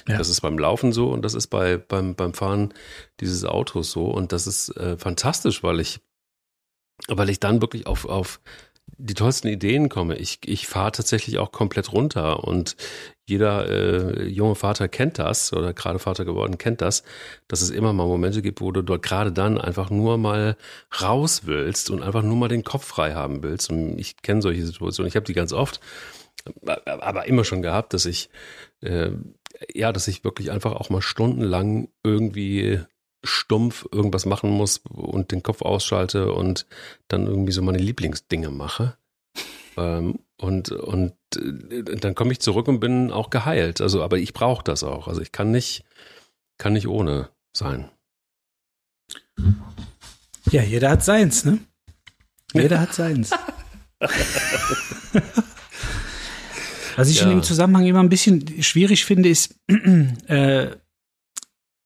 [0.08, 0.18] Ja.
[0.18, 2.74] Das ist beim Laufen so und das ist bei, beim, beim Fahren
[3.20, 4.06] dieses Autos so.
[4.06, 6.00] Und das ist äh, fantastisch, weil ich,
[7.06, 8.40] weil ich dann wirklich auf, auf
[8.96, 10.16] die tollsten Ideen komme.
[10.16, 12.76] Ich, ich fahre tatsächlich auch komplett runter und
[13.26, 17.02] jeder äh, junge Vater kennt das oder gerade Vater geworden kennt das,
[17.46, 20.56] dass es immer mal Momente gibt, wo du dort gerade dann einfach nur mal
[21.00, 23.70] raus willst und einfach nur mal den Kopf frei haben willst.
[23.70, 25.08] Und ich kenne solche Situationen.
[25.08, 25.80] Ich habe die ganz oft,
[26.86, 28.30] aber immer schon gehabt, dass ich
[28.80, 29.10] äh,
[29.74, 32.80] ja, dass ich wirklich einfach auch mal stundenlang irgendwie
[33.24, 36.66] stumpf irgendwas machen muss und den Kopf ausschalte und
[37.08, 38.96] dann irgendwie so meine Lieblingsdinge mache.
[39.76, 43.80] Ähm, und und äh, dann komme ich zurück und bin auch geheilt.
[43.80, 45.06] Also, aber ich brauche das auch.
[45.06, 45.84] Also ich kann nicht,
[46.58, 47.88] kann nicht ohne sein.
[50.50, 51.60] Ja, jeder hat seins, ne?
[52.52, 53.30] Jeder hat seins.
[56.96, 57.24] Was ich ja.
[57.24, 59.54] in dem Zusammenhang immer ein bisschen schwierig finde, ist,
[60.26, 60.70] äh,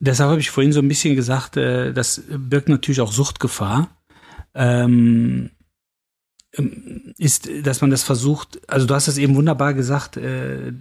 [0.02, 3.88] deshalb habe ich vorhin so ein bisschen gesagt, äh, das birgt natürlich auch Suchtgefahr.
[4.54, 5.50] Ähm,
[6.54, 10.72] ähm, ist, dass man das versucht, also du hast es eben wunderbar gesagt, äh,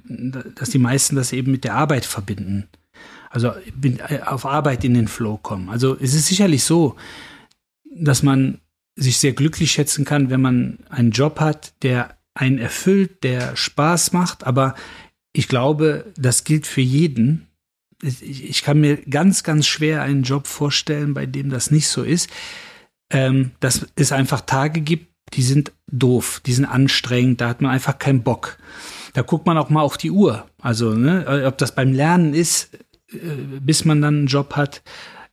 [0.56, 2.68] dass die meisten das eben mit der Arbeit verbinden.
[3.30, 3.54] Also
[3.84, 5.70] äh, auf Arbeit in den Flow kommen.
[5.70, 6.96] Also es ist sicherlich so,
[7.96, 8.60] dass man
[8.96, 14.14] sich sehr glücklich schätzen kann, wenn man einen Job hat, der einen erfüllt, der Spaß
[14.14, 14.76] macht, aber
[15.34, 17.48] ich glaube, das gilt für jeden.
[18.02, 22.30] Ich kann mir ganz, ganz schwer einen Job vorstellen, bei dem das nicht so ist.
[23.10, 27.72] Ähm, dass es einfach Tage gibt, die sind doof, die sind anstrengend, da hat man
[27.72, 28.58] einfach keinen Bock.
[29.14, 30.48] Da guckt man auch mal auf die Uhr.
[30.62, 32.74] Also, ne, ob das beim Lernen ist,
[33.12, 33.18] äh,
[33.60, 34.82] bis man dann einen Job hat.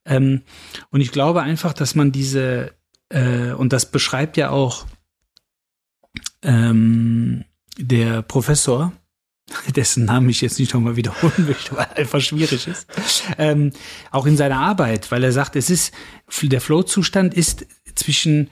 [0.05, 0.43] Ähm,
[0.91, 2.73] und ich glaube einfach, dass man diese,
[3.09, 4.87] äh, und das beschreibt ja auch
[6.43, 7.45] ähm,
[7.79, 8.93] der Professor,
[9.77, 12.87] dessen Namen ich jetzt nicht nochmal wiederholen möchte, weil einfach schwierig ist,
[13.39, 13.73] ähm,
[14.11, 15.93] auch in seiner Arbeit, weil er sagt, es ist,
[16.49, 18.51] der Flow-Zustand ist zwischen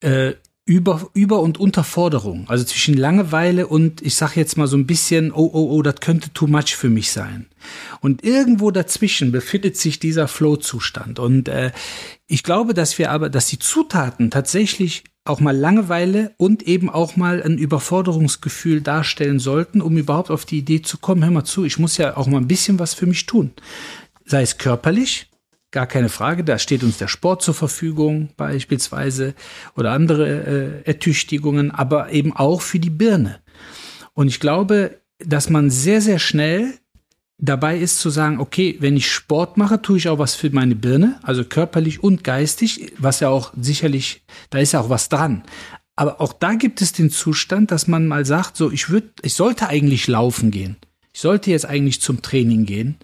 [0.00, 0.34] äh,
[0.68, 2.44] über, Über- und Unterforderung.
[2.48, 5.96] Also zwischen Langeweile und ich sag jetzt mal so ein bisschen, oh, oh, oh, das
[6.00, 7.46] könnte too much für mich sein.
[8.02, 11.20] Und irgendwo dazwischen befindet sich dieser Flow-Zustand.
[11.20, 11.72] Und äh,
[12.26, 17.16] ich glaube, dass wir aber, dass die Zutaten tatsächlich auch mal Langeweile und eben auch
[17.16, 21.64] mal ein Überforderungsgefühl darstellen sollten, um überhaupt auf die Idee zu kommen, hör mal zu,
[21.64, 23.52] ich muss ja auch mal ein bisschen was für mich tun.
[24.26, 25.30] Sei es körperlich,
[25.70, 29.34] Gar keine Frage, da steht uns der Sport zur Verfügung beispielsweise
[29.76, 33.40] oder andere äh, Ertüchtigungen, aber eben auch für die Birne.
[34.14, 36.72] Und ich glaube, dass man sehr, sehr schnell
[37.38, 40.74] dabei ist zu sagen, okay, wenn ich Sport mache, tue ich auch was für meine
[40.74, 45.44] Birne, also körperlich und geistig, was ja auch sicherlich, da ist ja auch was dran.
[45.96, 49.34] Aber auch da gibt es den Zustand, dass man mal sagt, so, ich würde, ich
[49.34, 50.76] sollte eigentlich laufen gehen.
[51.12, 52.96] Ich sollte jetzt eigentlich zum Training gehen.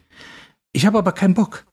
[0.72, 1.64] Ich habe aber keinen Bock.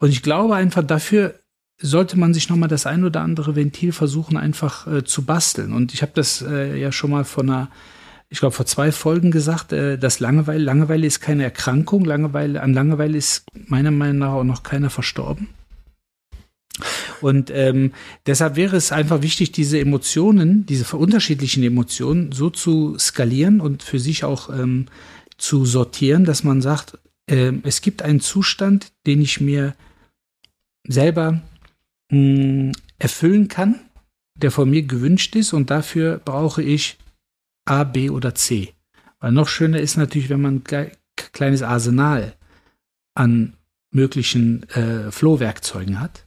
[0.00, 1.40] Und ich glaube einfach, dafür
[1.80, 5.72] sollte man sich nochmal das ein oder andere Ventil versuchen, einfach äh, zu basteln.
[5.72, 7.70] Und ich habe das äh, ja schon mal von einer,
[8.28, 12.74] ich glaube, vor zwei Folgen gesagt, äh, dass Langeweile, Langeweile ist keine Erkrankung, Langeweile, an
[12.74, 15.48] Langeweile ist meiner Meinung nach auch noch keiner verstorben.
[17.20, 17.92] Und ähm,
[18.26, 23.98] deshalb wäre es einfach wichtig, diese Emotionen, diese unterschiedlichen Emotionen so zu skalieren und für
[23.98, 24.86] sich auch ähm,
[25.36, 29.74] zu sortieren, dass man sagt, äh, es gibt einen Zustand, den ich mir
[30.90, 31.40] selber
[32.10, 33.76] mh, hm, erfüllen kann,
[34.34, 36.98] der von mir gewünscht ist und dafür brauche ich
[37.64, 38.74] A, B oder C.
[39.20, 40.90] Weil noch schöner ist natürlich, wenn man ein
[41.32, 42.34] kleines Arsenal
[43.14, 43.54] an
[43.90, 46.24] möglichen äh, Flow-Werkzeugen hat.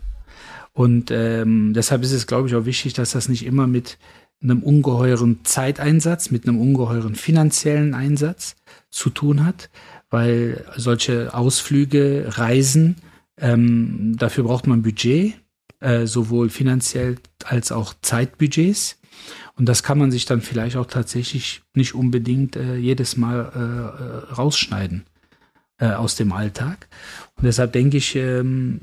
[0.73, 3.97] Und ähm, deshalb ist es, glaube ich, auch wichtig, dass das nicht immer mit
[4.41, 8.55] einem ungeheuren Zeiteinsatz, mit einem ungeheuren finanziellen Einsatz
[8.89, 9.69] zu tun hat,
[10.09, 12.97] weil solche Ausflüge, Reisen
[13.37, 15.33] ähm, dafür braucht man Budget,
[15.79, 18.99] äh, sowohl finanziell als auch Zeitbudgets.
[19.55, 24.31] Und das kann man sich dann vielleicht auch tatsächlich nicht unbedingt äh, jedes Mal äh,
[24.31, 25.05] äh rausschneiden
[25.77, 26.87] äh, aus dem Alltag.
[27.35, 28.81] Und deshalb denke ich, ähm,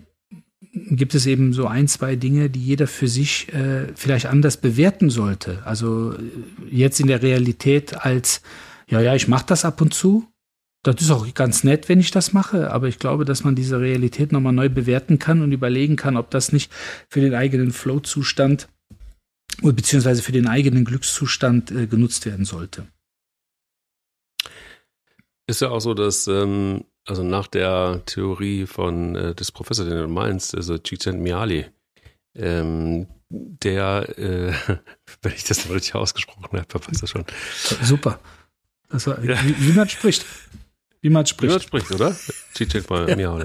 [0.73, 5.11] gibt es eben so ein, zwei Dinge, die jeder für sich äh, vielleicht anders bewerten
[5.11, 5.63] sollte.
[5.65, 6.15] Also
[6.71, 8.43] jetzt in der Realität als,
[8.89, 10.30] ja, ja, ich mache das ab und zu
[10.83, 13.81] das ist auch ganz nett, wenn ich das mache, aber ich glaube, dass man diese
[13.81, 16.73] Realität nochmal neu bewerten kann und überlegen kann, ob das nicht
[17.09, 18.69] für den eigenen Flow-Zustand
[19.63, 22.87] beziehungsweise für den eigenen Glückszustand äh, genutzt werden sollte.
[25.47, 29.99] Ist ja auch so, dass ähm, also nach der Theorie von äh, des Professors, den
[29.99, 31.67] du meinst, also Csikszentmihalyi,
[32.37, 34.53] ähm, der, äh,
[35.23, 37.25] wenn ich das richtig ausgesprochen habe, passt das schon.
[37.83, 38.21] Super.
[38.89, 39.37] War, ja.
[39.45, 40.25] wie, wie man spricht.
[41.03, 41.51] Wie man spricht.
[41.51, 42.17] Wie man spricht, oder?
[42.55, 43.39] Cheat mal, ja.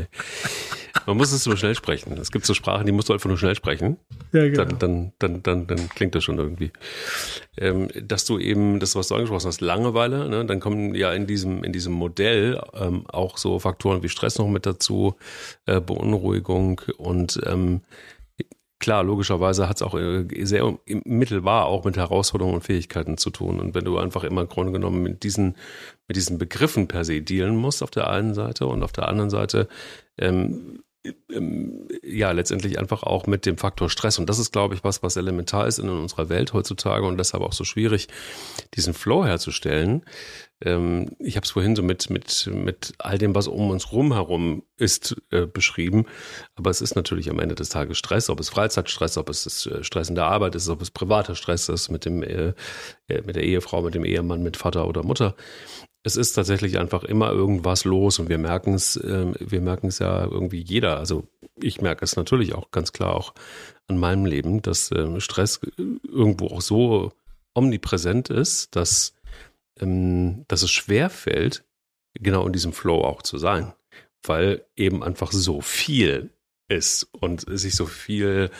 [1.05, 2.17] Man muss es nur schnell sprechen.
[2.17, 3.97] Es gibt so Sprachen, die musst du einfach nur schnell sprechen.
[4.31, 4.63] Ja, genau.
[4.63, 6.71] Dann, dann, dann, dann, dann klingt das schon irgendwie.
[7.57, 10.45] Ähm, dass du eben, das, was du angesprochen hast, Langeweile, ne?
[10.45, 14.47] dann kommen ja in diesem, in diesem Modell ähm, auch so Faktoren wie Stress noch
[14.47, 15.15] mit dazu,
[15.65, 17.81] äh, Beunruhigung und ähm,
[18.85, 23.59] klar, logischerweise hat es auch äh, sehr mittelbar auch mit Herausforderungen und Fähigkeiten zu tun.
[23.59, 25.55] Und wenn du einfach immer im Grunde genommen mit diesen,
[26.07, 29.31] mit diesen Begriffen per se dealen musst auf der einen Seite und auf der anderen
[29.31, 29.67] Seite
[30.19, 30.83] ähm,
[32.03, 34.19] ja letztendlich einfach auch mit dem Faktor Stress.
[34.19, 37.43] Und das ist, glaube ich, was, was elementar ist in unserer Welt heutzutage und deshalb
[37.43, 38.07] auch so schwierig,
[38.75, 40.03] diesen Flow herzustellen.
[40.63, 44.13] Ähm, ich habe es vorhin so mit, mit, mit all dem, was um uns rum
[44.13, 46.05] herum ist, äh, beschrieben.
[46.55, 49.65] Aber es ist natürlich am Ende des Tages Stress, ob es Freizeitstress, ob es das
[49.65, 52.53] äh, Stress in der Arbeit ist, ob es privater Stress ist mit dem, äh,
[53.07, 55.35] äh, mit der Ehefrau, mit dem Ehemann, mit Vater oder Mutter
[56.05, 59.97] es ist tatsächlich einfach immer irgendwas los und wir merken es, äh, wir merken es
[59.97, 60.99] ja irgendwie jeder.
[60.99, 61.27] Also
[61.59, 63.33] ich merke es natürlich auch ganz klar auch
[63.87, 67.11] an meinem Leben, dass äh, Stress irgendwo auch so
[67.55, 69.15] omnipräsent ist, dass,
[69.79, 71.63] ähm, dass es schwer fällt,
[72.13, 73.73] genau in diesem Flow auch zu sein,
[74.21, 76.29] weil eben einfach so viel
[76.67, 78.51] ist und sich so viel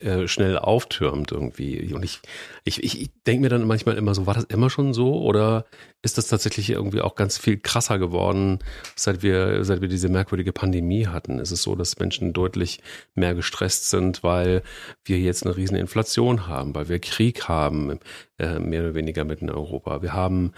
[0.00, 1.94] äh, schnell auftürmt irgendwie.
[1.94, 2.20] Und ich,
[2.64, 5.66] ich, ich denke mir dann manchmal immer so, war das immer schon so oder
[6.02, 8.58] ist das tatsächlich irgendwie auch ganz viel krasser geworden,
[8.96, 11.38] seit wir, seit wir diese merkwürdige Pandemie hatten?
[11.38, 12.80] Ist es so, dass Menschen deutlich
[13.14, 14.62] mehr gestresst sind, weil
[15.04, 17.98] wir jetzt eine riesen Inflation haben, weil wir Krieg haben,
[18.38, 20.02] äh, mehr oder weniger mitten in Europa.
[20.02, 20.52] Wir haben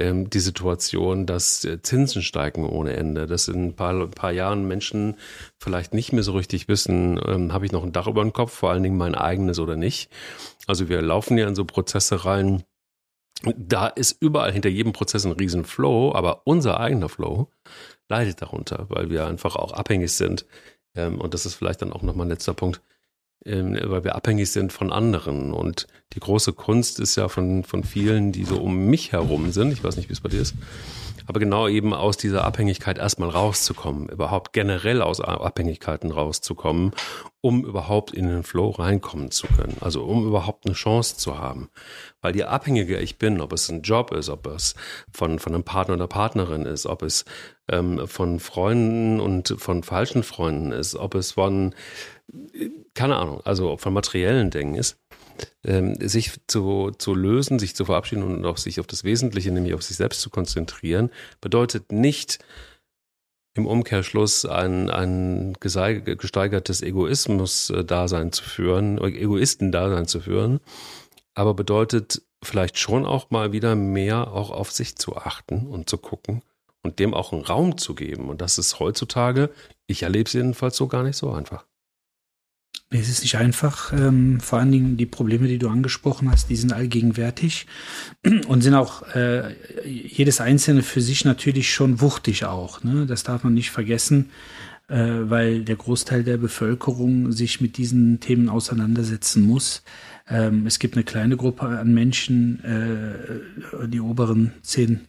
[0.00, 4.32] ähm, die Situation, dass äh, Zinsen steigen ohne Ende, dass in ein paar, ein paar
[4.32, 5.16] Jahren Menschen
[5.58, 8.52] vielleicht nicht mehr so richtig wissen, ähm, habe ich noch ein Dach über dem Kopf,
[8.52, 10.10] vor allen Dingen mein eigenes oder nicht.
[10.66, 12.64] Also wir laufen ja in so Prozesse rein,
[13.42, 17.48] da ist überall hinter jedem Prozess ein riesen Flow, aber unser eigener Flow
[18.08, 20.46] leidet darunter, weil wir einfach auch abhängig sind.
[20.94, 22.80] Ähm, und das ist vielleicht dann auch nochmal ein letzter Punkt,
[23.44, 25.52] weil wir abhängig sind von anderen.
[25.52, 29.72] Und die große Kunst ist ja von, von vielen, die so um mich herum sind,
[29.72, 30.54] ich weiß nicht, wie es bei dir ist,
[31.26, 36.92] aber genau eben aus dieser Abhängigkeit erstmal rauszukommen, überhaupt generell aus Abhängigkeiten rauszukommen,
[37.40, 39.76] um überhaupt in den Flow reinkommen zu können.
[39.80, 41.68] Also um überhaupt eine Chance zu haben.
[42.20, 44.76] Weil je abhängiger ich bin, ob es ein Job ist, ob es
[45.12, 47.24] von, von einem Partner oder Partnerin ist, ob es
[47.68, 51.74] ähm, von Freunden und von falschen Freunden ist, ob es von,
[52.96, 54.98] keine Ahnung, also von materiellen Dingen ist,
[55.64, 59.74] ähm, sich zu, zu lösen, sich zu verabschieden und auf sich auf das Wesentliche, nämlich
[59.74, 62.38] auf sich selbst zu konzentrieren, bedeutet nicht
[63.54, 70.60] im Umkehrschluss ein, ein gesteigertes Egoismus-Dasein zu führen, Egoisten-Dasein zu führen,
[71.34, 75.98] aber bedeutet vielleicht schon auch mal wieder mehr auch auf sich zu achten und zu
[75.98, 76.42] gucken
[76.82, 78.28] und dem auch einen Raum zu geben.
[78.28, 79.50] Und das ist heutzutage,
[79.86, 81.66] ich erlebe es jedenfalls so gar nicht so einfach.
[82.90, 83.92] Es ist nicht einfach.
[83.92, 87.66] Ähm, vor allen Dingen die Probleme, die du angesprochen hast, die sind allgegenwärtig
[88.46, 92.84] und sind auch äh, jedes einzelne für sich natürlich schon wuchtig auch.
[92.84, 93.06] Ne?
[93.06, 94.30] Das darf man nicht vergessen,
[94.88, 99.82] äh, weil der Großteil der Bevölkerung sich mit diesen Themen auseinandersetzen muss.
[100.28, 105.00] Ähm, es gibt eine kleine Gruppe an Menschen, äh, die oberen zehn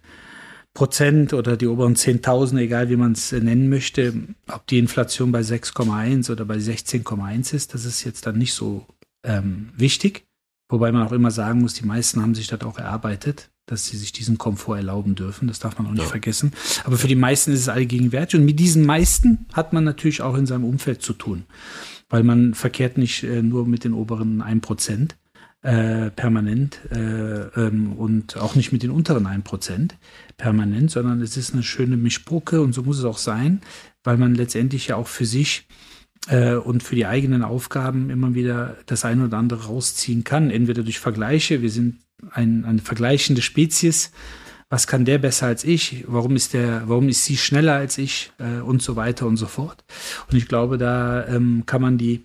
[0.78, 4.14] Prozent oder die oberen 10.000, egal wie man es äh, nennen möchte,
[4.48, 8.86] ob die Inflation bei 6,1 oder bei 16,1 ist, das ist jetzt dann nicht so
[9.24, 10.28] ähm, wichtig.
[10.70, 13.98] Wobei man auch immer sagen muss, die meisten haben sich das auch erarbeitet, dass sie
[13.98, 15.48] sich diesen Komfort erlauben dürfen.
[15.48, 16.10] Das darf man auch nicht ja.
[16.10, 16.52] vergessen.
[16.84, 18.40] Aber für die meisten ist es allgegenwärtig.
[18.40, 21.46] Und mit diesen meisten hat man natürlich auch in seinem Umfeld zu tun.
[22.08, 25.18] Weil man verkehrt nicht äh, nur mit den oberen 1 Prozent
[25.64, 29.98] äh, permanent äh, ähm, und auch nicht mit den unteren 1 Prozent
[30.38, 33.62] permanent, sondern es ist eine schöne Mischbrucke und so muss es auch sein,
[34.04, 35.68] weil man letztendlich ja auch für sich
[36.28, 40.84] äh, und für die eigenen Aufgaben immer wieder das eine oder andere rausziehen kann, entweder
[40.84, 41.98] durch Vergleiche, wir sind
[42.32, 44.12] ein, eine vergleichende Spezies,
[44.70, 48.32] was kann der besser als ich, warum ist der, warum ist sie schneller als ich?
[48.38, 49.84] Äh, und so weiter und so fort.
[50.30, 52.24] Und ich glaube, da ähm, kann man die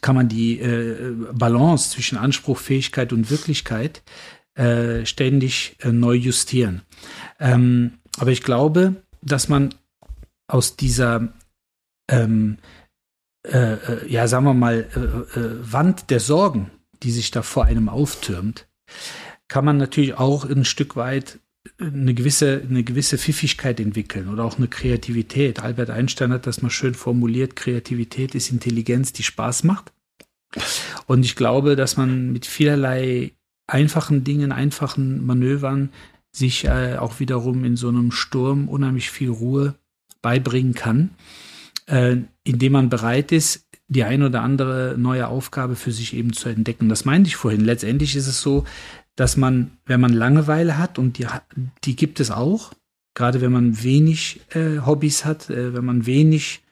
[0.00, 4.02] kann man die äh, Balance zwischen Anspruch, Fähigkeit und Wirklichkeit
[4.54, 6.82] äh, ständig äh, neu justieren.
[7.38, 9.74] Ähm, aber ich glaube, dass man
[10.46, 11.32] aus dieser,
[12.10, 12.58] ähm,
[13.46, 14.86] äh, äh ja, sagen wir mal,
[15.34, 16.70] äh, Wand der Sorgen,
[17.02, 18.66] die sich da vor einem auftürmt,
[19.48, 21.38] kann man natürlich auch ein Stück weit
[21.78, 25.60] eine gewisse, eine gewisse Pfiffigkeit entwickeln oder auch eine Kreativität.
[25.60, 29.92] Albert Einstein hat das mal schön formuliert, Kreativität ist Intelligenz, die Spaß macht.
[31.06, 33.32] Und ich glaube, dass man mit vielerlei
[33.66, 35.90] einfachen Dingen, einfachen Manövern
[36.32, 39.74] sich äh, auch wiederum in so einem Sturm unheimlich viel Ruhe
[40.22, 41.10] beibringen kann,
[41.86, 46.48] äh, indem man bereit ist, die ein oder andere neue Aufgabe für sich eben zu
[46.48, 46.88] entdecken.
[46.88, 47.64] Das meinte ich vorhin.
[47.64, 48.64] Letztendlich ist es so,
[49.18, 51.26] dass man, wenn man Langeweile hat, und die,
[51.82, 52.72] die gibt es auch,
[53.14, 56.62] gerade wenn man wenig äh, Hobbys hat, äh, wenn man wenig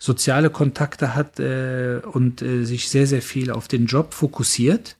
[0.00, 4.98] soziale Kontakte hat äh, und äh, sich sehr, sehr viel auf den Job fokussiert,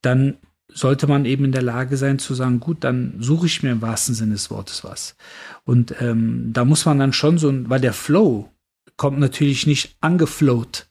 [0.00, 0.38] dann
[0.72, 3.82] sollte man eben in der Lage sein zu sagen, gut, dann suche ich mir im
[3.82, 5.16] wahrsten Sinne des Wortes was.
[5.64, 8.50] Und ähm, da muss man dann schon so, weil der Flow,
[8.96, 10.88] kommt natürlich nicht angeflowt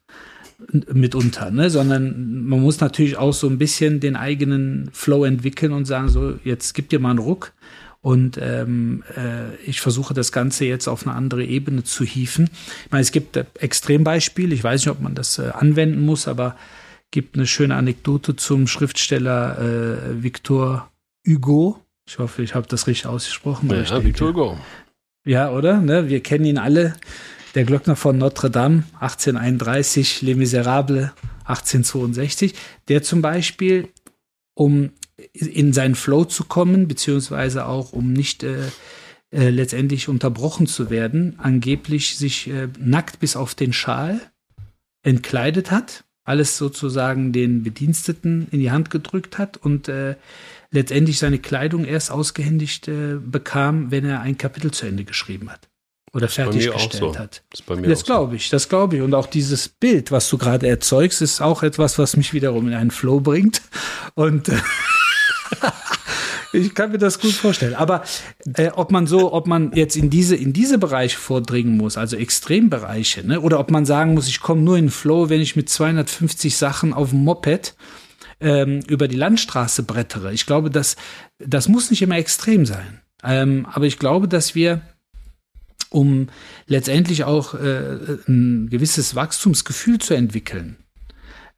[0.71, 1.69] mitunter, ne?
[1.69, 6.39] sondern man muss natürlich auch so ein bisschen den eigenen Flow entwickeln und sagen, so,
[6.43, 7.53] jetzt gib dir mal einen Ruck
[8.01, 12.49] und ähm, äh, ich versuche das Ganze jetzt auf eine andere Ebene zu hieven.
[12.85, 16.27] Ich meine, es gibt äh, Extrembeispiele, ich weiß nicht, ob man das äh, anwenden muss,
[16.27, 16.55] aber
[17.09, 20.91] gibt eine schöne Anekdote zum Schriftsteller äh, Victor
[21.27, 21.79] Hugo.
[22.07, 23.69] Ich hoffe, ich habe das richtig ausgesprochen.
[23.71, 24.57] Ja, Victor Hugo.
[25.25, 25.81] Ja, oder?
[25.81, 26.07] Ne?
[26.07, 26.95] Wir kennen ihn alle.
[27.55, 31.11] Der Glöckner von Notre Dame, 1831, Les Miserables,
[31.45, 32.53] 1862,
[32.89, 33.87] der zum Beispiel,
[34.55, 34.91] um
[35.31, 38.57] in seinen Flow zu kommen, beziehungsweise auch um nicht äh,
[39.31, 44.19] äh, letztendlich unterbrochen zu werden, angeblich sich äh, nackt bis auf den Schal
[45.03, 50.15] entkleidet hat, alles sozusagen den Bediensteten in die Hand gedrückt hat und äh,
[50.71, 55.69] letztendlich seine Kleidung erst ausgehändigt äh, bekam, wenn er ein Kapitel zu Ende geschrieben hat
[56.15, 57.17] oder fertiggestellt so.
[57.17, 57.43] hat.
[57.49, 59.01] Das, glaube ich, das glaube ich.
[59.01, 62.73] Und auch dieses Bild, was du gerade erzeugst, ist auch etwas, was mich wiederum in
[62.73, 63.61] einen Flow bringt.
[64.13, 64.55] Und äh,
[66.53, 67.75] ich kann mir das gut vorstellen.
[67.75, 68.03] Aber
[68.55, 72.15] äh, ob man so, ob man jetzt in diese, in diese Bereiche vordringen muss, also
[72.15, 73.41] Extrembereiche, ne?
[73.41, 76.93] oder ob man sagen muss, ich komme nur in Flow, wenn ich mit 250 Sachen
[76.93, 77.75] auf dem Moped
[78.39, 80.31] ähm, über die Landstraße brettere.
[80.31, 80.95] Ich glaube, das,
[81.39, 83.01] das muss nicht immer extrem sein.
[83.21, 84.81] Ähm, aber ich glaube, dass wir
[85.95, 86.27] um
[86.67, 90.75] letztendlich auch äh, ein gewisses Wachstumsgefühl zu entwickeln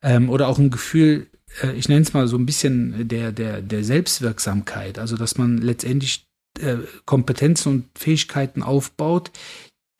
[0.03, 1.25] ähm, oder auch ein Gefühl,
[1.63, 5.57] äh, ich nenne es mal so ein bisschen der, der, der Selbstwirksamkeit, also dass man
[5.57, 6.27] letztendlich
[6.59, 9.31] äh, Kompetenzen und Fähigkeiten aufbaut,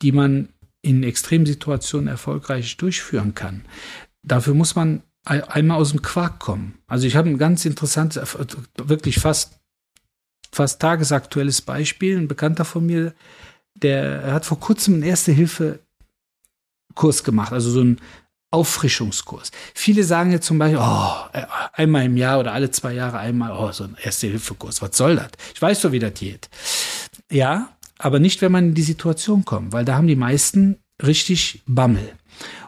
[0.02, 0.50] die man
[0.82, 3.64] in Extremsituationen erfolgreich durchführen kann.
[4.22, 6.78] Dafür muss man einmal aus dem Quark kommen.
[6.86, 8.36] Also ich habe ein ganz interessantes,
[8.76, 9.58] wirklich fast,
[10.52, 12.16] fast tagesaktuelles Beispiel.
[12.16, 13.14] Ein Bekannter von mir,
[13.82, 18.00] der hat vor kurzem einen Erste-Hilfe-Kurs gemacht, also so ein
[18.50, 19.50] Auffrischungskurs.
[19.74, 23.52] Viele sagen jetzt zum Beispiel, oh, äh, einmal im Jahr oder alle zwei Jahre einmal,
[23.52, 25.28] oh, so ein Erste-Hilfe-Kurs, was soll das?
[25.54, 26.48] Ich weiß doch, wie das geht.
[27.30, 27.68] Ja,
[27.98, 32.12] aber nicht, wenn man in die Situation kommt, weil da haben die meisten richtig Bammel.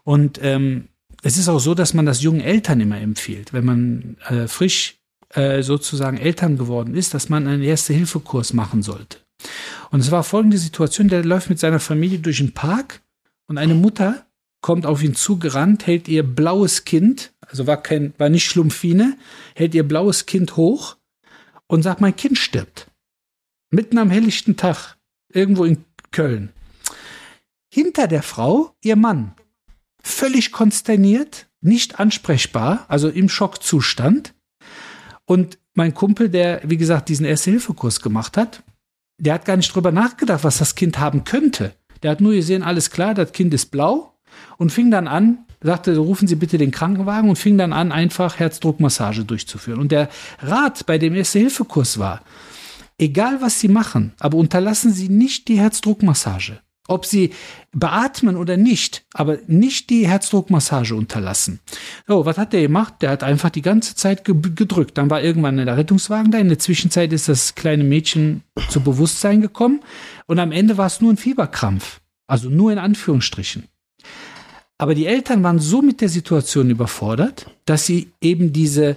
[0.04, 0.88] Und ähm,
[1.22, 4.98] es ist auch so, dass man das jungen Eltern immer empfiehlt, wenn man äh, frisch
[5.34, 9.18] äh, sozusagen Eltern geworden ist, dass man einen Erste-Hilfe-Kurs machen sollte.
[9.90, 13.02] Und es war folgende Situation, der läuft mit seiner Familie durch den Park
[13.46, 14.26] und eine Mutter
[14.60, 19.16] kommt auf ihn zugerannt, hält ihr blaues Kind, also war kein, war nicht Schlumpfine,
[19.54, 20.96] hält ihr blaues Kind hoch
[21.66, 22.86] und sagt, mein Kind stirbt.
[23.70, 24.96] Mitten am helllichten Tag,
[25.32, 26.50] irgendwo in Köln.
[27.72, 29.34] Hinter der Frau ihr Mann,
[30.02, 34.34] völlig konsterniert, nicht ansprechbar, also im Schockzustand.
[35.24, 38.62] Und mein Kumpel, der, wie gesagt, diesen Erste-Hilfe-Kurs gemacht hat,
[39.20, 41.74] der hat gar nicht drüber nachgedacht, was das Kind haben könnte.
[42.02, 44.14] Der hat nur gesehen, alles klar, das Kind ist blau
[44.56, 48.38] und fing dann an, sagte, rufen Sie bitte den Krankenwagen und fing dann an, einfach
[48.38, 49.78] Herzdruckmassage durchzuführen.
[49.78, 50.08] Und der
[50.40, 52.22] Rat bei dem Erste-Hilfe-Kurs war,
[52.98, 56.60] egal was Sie machen, aber unterlassen Sie nicht die Herzdruckmassage
[56.90, 57.30] ob sie
[57.72, 61.60] beatmen oder nicht, aber nicht die Herzdruckmassage unterlassen.
[62.06, 62.94] So, was hat der gemacht?
[63.00, 64.98] Der hat einfach die ganze Zeit gedrückt.
[64.98, 66.38] Dann war irgendwann der Rettungswagen da.
[66.38, 69.80] In der Zwischenzeit ist das kleine Mädchen zu Bewusstsein gekommen
[70.26, 72.00] und am Ende war es nur ein Fieberkrampf.
[72.26, 73.64] Also nur in Anführungsstrichen.
[74.78, 78.96] Aber die Eltern waren so mit der Situation überfordert, dass sie eben diese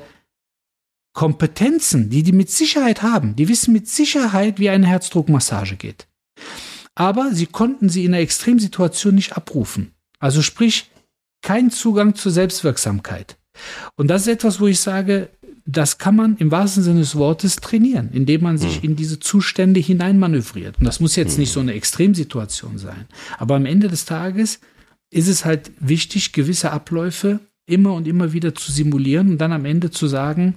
[1.14, 6.08] Kompetenzen, die die mit Sicherheit haben, die wissen mit Sicherheit, wie eine Herzdruckmassage geht
[6.96, 9.94] aber sie konnten sie in der Extremsituation nicht abrufen.
[10.20, 10.90] Also sprich,
[11.42, 13.38] kein Zugang zur Selbstwirksamkeit.
[13.96, 15.30] Und das ist etwas, wo ich sage,
[15.66, 18.90] das kann man im wahrsten Sinne des Wortes trainieren, indem man sich mhm.
[18.90, 20.80] in diese Zustände hineinmanövriert.
[20.80, 21.42] Und das muss jetzt mhm.
[21.42, 23.06] nicht so eine Extremsituation sein.
[23.38, 24.60] Aber am Ende des Tages
[25.10, 29.66] ist es halt wichtig, gewisse Abläufe immer und immer wieder zu simulieren und dann am
[29.66, 30.56] Ende zu sagen,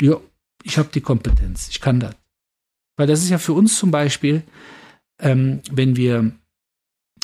[0.00, 0.16] ja,
[0.64, 2.14] ich habe die Kompetenz, ich kann das.
[2.96, 4.42] Weil das ist ja für uns zum Beispiel
[5.22, 6.32] ähm, wenn wir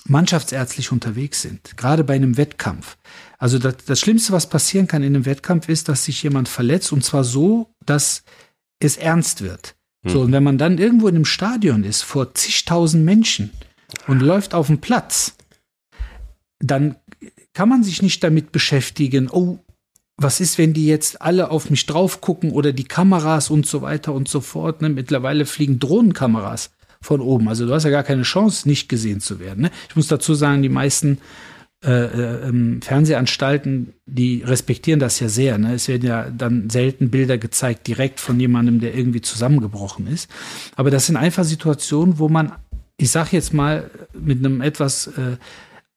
[0.05, 2.97] mannschaftsärztlich unterwegs sind, gerade bei einem Wettkampf.
[3.39, 6.93] Also das, das Schlimmste, was passieren kann in einem Wettkampf, ist, dass sich jemand verletzt
[6.93, 8.23] und zwar so, dass
[8.81, 9.77] es ernst wird.
[10.05, 10.13] Hm.
[10.13, 13.51] So, und wenn man dann irgendwo in einem Stadion ist, vor zigtausend Menschen
[14.07, 15.35] und läuft auf dem Platz,
[16.61, 16.97] dann
[17.53, 19.59] kann man sich nicht damit beschäftigen, oh,
[20.17, 23.83] was ist, wenn die jetzt alle auf mich drauf gucken oder die Kameras und so
[23.83, 24.81] weiter und so fort.
[24.83, 24.89] Ne?
[24.89, 26.71] Mittlerweile fliegen Drohnenkameras
[27.01, 27.49] von oben.
[27.49, 29.63] Also du hast ja gar keine Chance, nicht gesehen zu werden.
[29.63, 29.71] Ne?
[29.89, 31.19] Ich muss dazu sagen, die meisten
[31.85, 35.59] äh, äh, ähm, Fernsehanstalten, die respektieren das ja sehr.
[35.59, 35.75] Ne?
[35.75, 40.29] Es werden ja dann selten Bilder gezeigt, direkt von jemandem, der irgendwie zusammengebrochen ist.
[40.75, 42.51] Aber das sind einfach Situationen, wo man,
[42.97, 45.37] ich sag jetzt mal, mit einem etwas äh,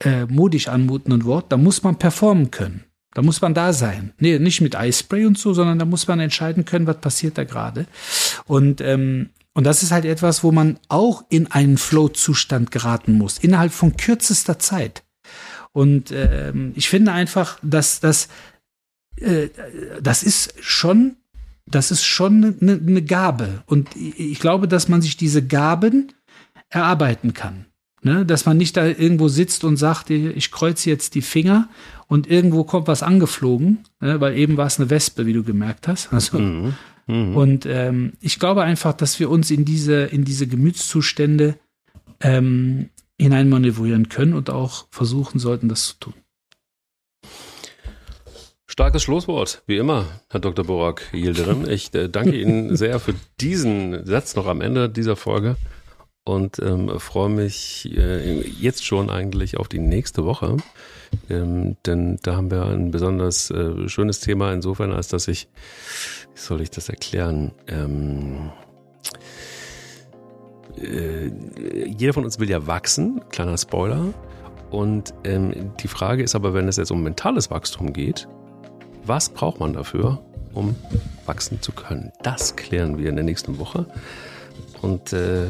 [0.07, 2.83] äh, modisch anmutenden Wort, da muss man performen können.
[3.15, 4.13] Da muss man da sein.
[4.19, 7.43] Nee, nicht mit Eispray und so, sondern da muss man entscheiden können, was passiert da
[7.43, 7.87] gerade.
[8.45, 13.37] Und, ähm, und das ist halt etwas, wo man auch in einen Flow-Zustand geraten muss,
[13.37, 15.03] innerhalb von kürzester Zeit.
[15.73, 18.27] Und ähm, ich finde einfach, dass das,
[19.17, 19.49] äh,
[20.01, 21.17] das ist schon,
[21.65, 23.63] das ist schon eine, eine Gabe.
[23.65, 26.13] Und ich glaube, dass man sich diese Gaben
[26.69, 27.65] erarbeiten kann.
[28.03, 31.69] Ne, dass man nicht da irgendwo sitzt und sagt, ich kreuze jetzt die Finger
[32.07, 35.87] und irgendwo kommt was angeflogen, ne, weil eben war es eine Wespe, wie du gemerkt
[35.87, 36.11] hast.
[36.11, 36.73] Also, mhm.
[37.11, 37.35] Mhm.
[37.35, 41.55] Und ähm, ich glaube einfach, dass wir uns in diese, in diese Gemütszustände
[42.21, 42.89] ähm,
[43.19, 46.13] hineinmanövrieren können und auch versuchen sollten, das zu tun.
[48.65, 50.63] Starkes Schlusswort, wie immer, Herr Dr.
[50.63, 51.67] Borak Yildirim.
[51.69, 55.57] Ich äh, danke Ihnen sehr für diesen Satz noch am Ende dieser Folge
[56.23, 60.57] und ähm, freue mich äh, jetzt schon eigentlich auf die nächste Woche.
[61.29, 65.47] Ähm, denn da haben wir ein besonders äh, schönes Thema insofern, als dass ich,
[66.33, 67.51] wie soll ich das erklären?
[67.67, 68.51] Ähm,
[70.77, 71.31] äh,
[71.87, 74.13] jeder von uns will ja wachsen, kleiner Spoiler.
[74.69, 78.27] Und ähm, die Frage ist aber, wenn es jetzt um mentales Wachstum geht,
[79.03, 80.75] was braucht man dafür, um
[81.25, 82.11] wachsen zu können?
[82.21, 83.85] Das klären wir in der nächsten Woche.
[84.81, 85.45] Und äh,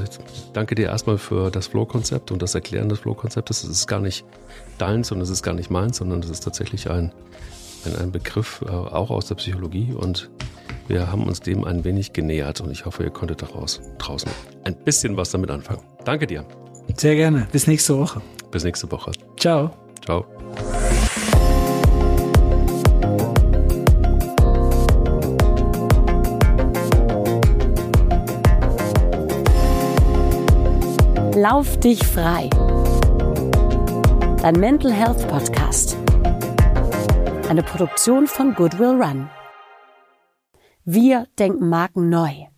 [0.54, 3.64] danke dir erstmal für das Flow-Konzept und das Erklären des Flow-Konzeptes.
[3.64, 4.26] Es ist gar nicht
[4.78, 7.14] deins und es ist gar nicht meins, sondern es ist tatsächlich ein,
[7.86, 10.30] ein, ein Begriff äh, auch aus der Psychologie und
[10.88, 14.30] wir haben uns dem ein wenig genähert und ich hoffe, ihr konntet daraus draußen
[14.66, 15.82] ein bisschen was damit anfangen.
[16.04, 16.46] Danke dir.
[16.98, 17.48] Sehr gerne.
[17.52, 18.22] Bis nächste Woche.
[18.52, 19.12] Bis nächste Woche.
[19.38, 19.72] Ciao.
[20.04, 20.26] Ciao.
[31.44, 32.52] Lauf dich frei.
[34.44, 35.98] Dein Mental Health Podcast.
[37.50, 39.28] Eine Produktion von Goodwill Run.
[40.86, 42.51] Wir denken Marken neu.